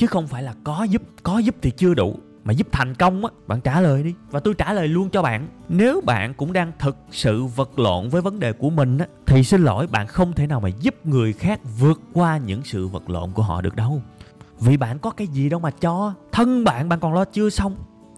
chứ 0.00 0.06
không 0.06 0.26
phải 0.26 0.42
là 0.42 0.54
có 0.64 0.82
giúp 0.82 1.02
có 1.22 1.38
giúp 1.38 1.54
thì 1.62 1.70
chưa 1.70 1.94
đủ. 1.94 2.18
Mà 2.44 2.52
giúp 2.52 2.66
thành 2.72 2.94
công 2.94 3.24
á, 3.24 3.30
bạn 3.46 3.60
trả 3.60 3.80
lời 3.80 4.02
đi. 4.02 4.14
Và 4.30 4.40
tôi 4.40 4.54
trả 4.54 4.72
lời 4.72 4.88
luôn 4.88 5.10
cho 5.10 5.22
bạn. 5.22 5.48
Nếu 5.68 6.00
bạn 6.06 6.34
cũng 6.34 6.52
đang 6.52 6.72
thực 6.78 6.96
sự 7.10 7.44
vật 7.44 7.78
lộn 7.78 8.08
với 8.08 8.22
vấn 8.22 8.40
đề 8.40 8.52
của 8.52 8.70
mình 8.70 8.98
á, 8.98 9.06
thì 9.26 9.44
xin 9.44 9.62
lỗi, 9.62 9.86
bạn 9.86 10.06
không 10.06 10.32
thể 10.32 10.46
nào 10.46 10.60
mà 10.60 10.68
giúp 10.68 11.06
người 11.06 11.32
khác 11.32 11.60
vượt 11.78 12.00
qua 12.12 12.38
những 12.38 12.62
sự 12.64 12.88
vật 12.88 13.10
lộn 13.10 13.32
của 13.32 13.42
họ 13.42 13.60
được 13.60 13.76
đâu. 13.76 14.02
Vì 14.60 14.76
bạn 14.76 14.98
có 14.98 15.10
cái 15.10 15.26
gì 15.26 15.48
đâu 15.48 15.60
mà 15.60 15.70
cho. 15.70 16.14
Thân 16.32 16.64
bạn 16.64 16.88
bạn 16.88 17.00
còn 17.00 17.14
lo 17.14 17.24
chưa 17.24 17.50
xong. 17.50 17.76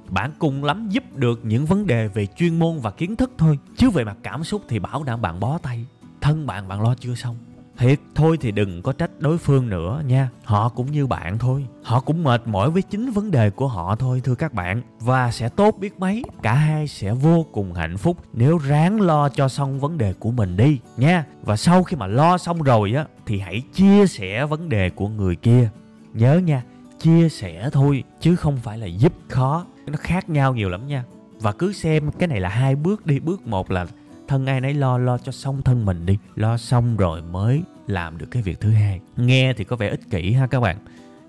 Bạn 0.08 0.30
cùng 0.38 0.64
lắm 0.64 0.88
giúp 0.88 1.04
được 1.16 1.40
những 1.42 1.66
vấn 1.66 1.86
đề 1.86 2.08
về 2.08 2.26
chuyên 2.36 2.58
môn 2.58 2.78
và 2.78 2.90
kiến 2.90 3.16
thức 3.16 3.30
thôi. 3.38 3.58
Chứ 3.76 3.90
về 3.90 4.04
mặt 4.04 4.16
cảm 4.22 4.44
xúc 4.44 4.62
thì 4.68 4.78
bảo 4.78 5.02
đảm 5.02 5.22
bạn 5.22 5.40
bó 5.40 5.58
tay. 5.58 5.86
Thân 6.20 6.46
bạn 6.46 6.68
bạn 6.68 6.82
lo 6.82 6.94
chưa 6.94 7.14
xong 7.14 7.36
thiệt 7.78 8.00
thôi 8.14 8.38
thì 8.40 8.50
đừng 8.50 8.82
có 8.82 8.92
trách 8.92 9.10
đối 9.18 9.38
phương 9.38 9.68
nữa 9.68 10.02
nha. 10.06 10.28
Họ 10.44 10.68
cũng 10.68 10.92
như 10.92 11.06
bạn 11.06 11.38
thôi. 11.38 11.66
Họ 11.82 12.00
cũng 12.00 12.24
mệt 12.24 12.46
mỏi 12.46 12.70
với 12.70 12.82
chính 12.82 13.10
vấn 13.10 13.30
đề 13.30 13.50
của 13.50 13.68
họ 13.68 13.96
thôi, 13.96 14.20
thưa 14.24 14.34
các 14.34 14.54
bạn. 14.54 14.82
Và 15.00 15.30
sẽ 15.30 15.48
tốt 15.48 15.76
biết 15.78 16.00
mấy. 16.00 16.24
Cả 16.42 16.54
hai 16.54 16.88
sẽ 16.88 17.12
vô 17.12 17.46
cùng 17.52 17.74
hạnh 17.74 17.96
phúc 17.96 18.16
nếu 18.32 18.58
ráng 18.58 19.00
lo 19.00 19.28
cho 19.28 19.48
xong 19.48 19.80
vấn 19.80 19.98
đề 19.98 20.12
của 20.12 20.30
mình 20.30 20.56
đi, 20.56 20.78
nha. 20.96 21.24
Và 21.42 21.56
sau 21.56 21.82
khi 21.82 21.96
mà 21.96 22.06
lo 22.06 22.38
xong 22.38 22.62
rồi 22.62 22.92
á, 22.92 23.04
thì 23.26 23.38
hãy 23.38 23.62
chia 23.74 24.06
sẻ 24.06 24.46
vấn 24.46 24.68
đề 24.68 24.90
của 24.90 25.08
người 25.08 25.36
kia. 25.36 25.70
Nhớ 26.14 26.38
nha, 26.38 26.62
chia 26.98 27.28
sẻ 27.28 27.68
thôi, 27.72 28.04
chứ 28.20 28.36
không 28.36 28.56
phải 28.56 28.78
là 28.78 28.86
giúp 28.86 29.12
khó. 29.28 29.66
Nó 29.86 29.98
khác 30.00 30.30
nhau 30.30 30.54
nhiều 30.54 30.68
lắm 30.68 30.86
nha. 30.86 31.04
Và 31.40 31.52
cứ 31.52 31.72
xem 31.72 32.10
cái 32.18 32.28
này 32.28 32.40
là 32.40 32.48
hai 32.48 32.76
bước 32.76 33.06
đi. 33.06 33.20
Bước 33.20 33.46
một 33.46 33.70
là 33.70 33.86
thân 34.32 34.46
ai 34.46 34.60
nấy 34.60 34.74
lo 34.74 34.98
lo 34.98 35.18
cho 35.18 35.32
xong 35.32 35.62
thân 35.62 35.84
mình 35.84 36.06
đi. 36.06 36.18
Lo 36.34 36.56
xong 36.56 36.96
rồi 36.96 37.22
mới 37.22 37.62
làm 37.86 38.18
được 38.18 38.26
cái 38.30 38.42
việc 38.42 38.60
thứ 38.60 38.70
hai. 38.70 39.00
Nghe 39.16 39.52
thì 39.52 39.64
có 39.64 39.76
vẻ 39.76 39.88
ích 39.88 40.10
kỷ 40.10 40.32
ha 40.32 40.46
các 40.46 40.60
bạn. 40.60 40.76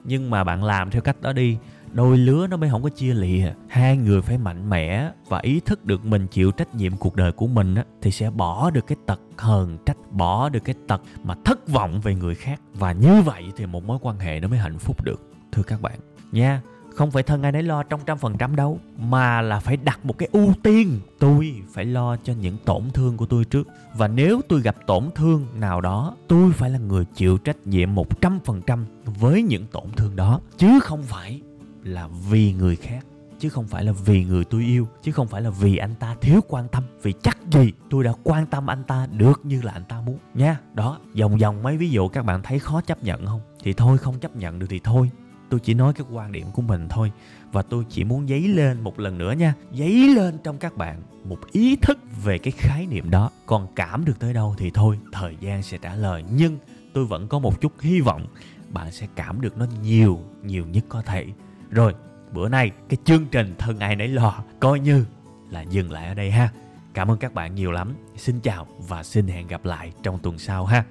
Nhưng 0.03 0.29
mà 0.29 0.43
bạn 0.43 0.63
làm 0.63 0.91
theo 0.91 1.01
cách 1.01 1.21
đó 1.21 1.33
đi, 1.33 1.57
đôi 1.91 2.17
lứa 2.17 2.47
nó 2.47 2.57
mới 2.57 2.69
không 2.69 2.83
có 2.83 2.89
chia 2.89 3.13
lìa. 3.13 3.53
Hai 3.67 3.97
người 3.97 4.21
phải 4.21 4.37
mạnh 4.37 4.69
mẽ 4.69 5.11
và 5.27 5.39
ý 5.39 5.59
thức 5.59 5.85
được 5.85 6.05
mình 6.05 6.27
chịu 6.27 6.51
trách 6.51 6.75
nhiệm 6.75 6.97
cuộc 6.97 7.15
đời 7.15 7.31
của 7.31 7.47
mình 7.47 7.75
á, 7.75 7.83
thì 8.01 8.11
sẽ 8.11 8.29
bỏ 8.29 8.69
được 8.69 8.87
cái 8.87 8.97
tật 9.05 9.19
hờn 9.37 9.77
trách, 9.85 9.97
bỏ 10.11 10.49
được 10.49 10.63
cái 10.63 10.75
tật 10.87 11.01
mà 11.23 11.35
thất 11.45 11.67
vọng 11.67 12.01
về 12.01 12.15
người 12.15 12.35
khác. 12.35 12.61
Và 12.73 12.91
như 12.91 13.21
vậy 13.21 13.43
thì 13.55 13.65
một 13.65 13.83
mối 13.83 13.97
quan 14.01 14.19
hệ 14.19 14.39
nó 14.39 14.47
mới 14.47 14.59
hạnh 14.59 14.79
phúc 14.79 15.03
được, 15.03 15.21
thưa 15.51 15.63
các 15.63 15.81
bạn 15.81 15.99
nha 16.31 16.61
không 16.95 17.11
phải 17.11 17.23
thân 17.23 17.43
ai 17.43 17.51
nấy 17.51 17.63
lo 17.63 17.83
trong 17.83 18.01
trăm 18.05 18.17
phần 18.17 18.37
trăm 18.37 18.55
đâu, 18.55 18.79
mà 18.97 19.41
là 19.41 19.59
phải 19.59 19.77
đặt 19.77 20.05
một 20.05 20.17
cái 20.17 20.29
ưu 20.31 20.53
tiên. 20.63 20.99
Tôi 21.19 21.55
phải 21.73 21.85
lo 21.85 22.17
cho 22.17 22.33
những 22.33 22.57
tổn 22.65 22.83
thương 22.93 23.17
của 23.17 23.25
tôi 23.25 23.45
trước. 23.45 23.67
Và 23.93 24.07
nếu 24.07 24.41
tôi 24.49 24.61
gặp 24.61 24.75
tổn 24.87 25.09
thương 25.15 25.47
nào 25.55 25.81
đó, 25.81 26.15
tôi 26.27 26.51
phải 26.51 26.69
là 26.69 26.79
người 26.79 27.05
chịu 27.15 27.37
trách 27.37 27.67
nhiệm 27.67 27.95
một 27.95 28.21
trăm 28.21 28.39
phần 28.45 28.61
trăm 28.61 28.85
với 29.05 29.43
những 29.43 29.65
tổn 29.67 29.91
thương 29.95 30.15
đó. 30.15 30.39
Chứ 30.57 30.79
không 30.79 31.03
phải 31.03 31.41
là 31.83 32.07
vì 32.29 32.53
người 32.53 32.75
khác, 32.75 33.05
chứ 33.39 33.49
không 33.49 33.67
phải 33.67 33.83
là 33.83 33.91
vì 33.91 34.23
người 34.23 34.45
tôi 34.45 34.61
yêu, 34.61 34.87
chứ 35.03 35.11
không 35.11 35.27
phải 35.27 35.41
là 35.41 35.49
vì 35.49 35.77
anh 35.77 35.95
ta 35.95 36.15
thiếu 36.21 36.39
quan 36.47 36.67
tâm. 36.67 36.83
Vì 37.01 37.13
chắc 37.23 37.37
gì 37.51 37.71
tôi 37.89 38.03
đã 38.03 38.13
quan 38.23 38.45
tâm 38.45 38.69
anh 38.69 38.83
ta 38.83 39.07
được 39.11 39.41
như 39.43 39.61
là 39.61 39.71
anh 39.71 39.85
ta 39.85 40.01
muốn, 40.01 40.17
nha. 40.33 40.59
Đó, 40.73 40.97
vòng 41.19 41.37
vòng 41.37 41.63
mấy 41.63 41.77
ví 41.77 41.89
dụ 41.89 42.07
các 42.07 42.25
bạn 42.25 42.41
thấy 42.43 42.59
khó 42.59 42.81
chấp 42.81 43.03
nhận 43.03 43.25
không? 43.25 43.41
Thì 43.63 43.73
thôi, 43.73 43.97
không 43.97 44.19
chấp 44.19 44.35
nhận 44.35 44.59
được 44.59 44.67
thì 44.69 44.79
thôi 44.83 45.09
tôi 45.49 45.59
chỉ 45.59 45.73
nói 45.73 45.93
cái 45.93 46.07
quan 46.11 46.31
điểm 46.31 46.47
của 46.53 46.61
mình 46.61 46.87
thôi 46.89 47.11
và 47.51 47.61
tôi 47.61 47.85
chỉ 47.89 48.03
muốn 48.03 48.27
dấy 48.27 48.47
lên 48.47 48.81
một 48.81 48.99
lần 48.99 49.17
nữa 49.17 49.31
nha. 49.31 49.53
Dấy 49.71 50.07
lên 50.15 50.37
trong 50.43 50.57
các 50.57 50.77
bạn 50.77 51.01
một 51.25 51.39
ý 51.51 51.75
thức 51.75 51.99
về 52.23 52.37
cái 52.37 52.51
khái 52.57 52.85
niệm 52.85 53.09
đó. 53.09 53.29
Còn 53.45 53.67
cảm 53.75 54.05
được 54.05 54.19
tới 54.19 54.33
đâu 54.33 54.55
thì 54.57 54.71
thôi, 54.73 54.99
thời 55.11 55.37
gian 55.39 55.63
sẽ 55.63 55.77
trả 55.77 55.95
lời. 55.95 56.23
Nhưng 56.31 56.57
tôi 56.93 57.05
vẫn 57.05 57.27
có 57.27 57.39
một 57.39 57.61
chút 57.61 57.73
hy 57.81 58.01
vọng, 58.01 58.25
bạn 58.69 58.91
sẽ 58.91 59.07
cảm 59.15 59.41
được 59.41 59.57
nó 59.57 59.65
nhiều 59.81 60.19
nhiều 60.43 60.65
nhất 60.65 60.85
có 60.89 61.01
thể. 61.01 61.25
Rồi, 61.69 61.95
bữa 62.31 62.49
nay 62.49 62.71
cái 62.89 62.97
chương 63.03 63.25
trình 63.25 63.55
thân 63.57 63.79
ai 63.79 63.95
nấy 63.95 64.07
lo, 64.07 64.43
coi 64.59 64.79
như 64.79 65.05
là 65.49 65.61
dừng 65.61 65.91
lại 65.91 66.07
ở 66.07 66.13
đây 66.13 66.31
ha. 66.31 66.49
Cảm 66.93 67.11
ơn 67.11 67.17
các 67.17 67.33
bạn 67.33 67.55
nhiều 67.55 67.71
lắm. 67.71 67.93
Xin 68.17 68.39
chào 68.39 68.67
và 68.87 69.03
xin 69.03 69.27
hẹn 69.27 69.47
gặp 69.47 69.65
lại 69.65 69.91
trong 70.03 70.19
tuần 70.19 70.39
sau 70.39 70.65
ha. 70.65 70.85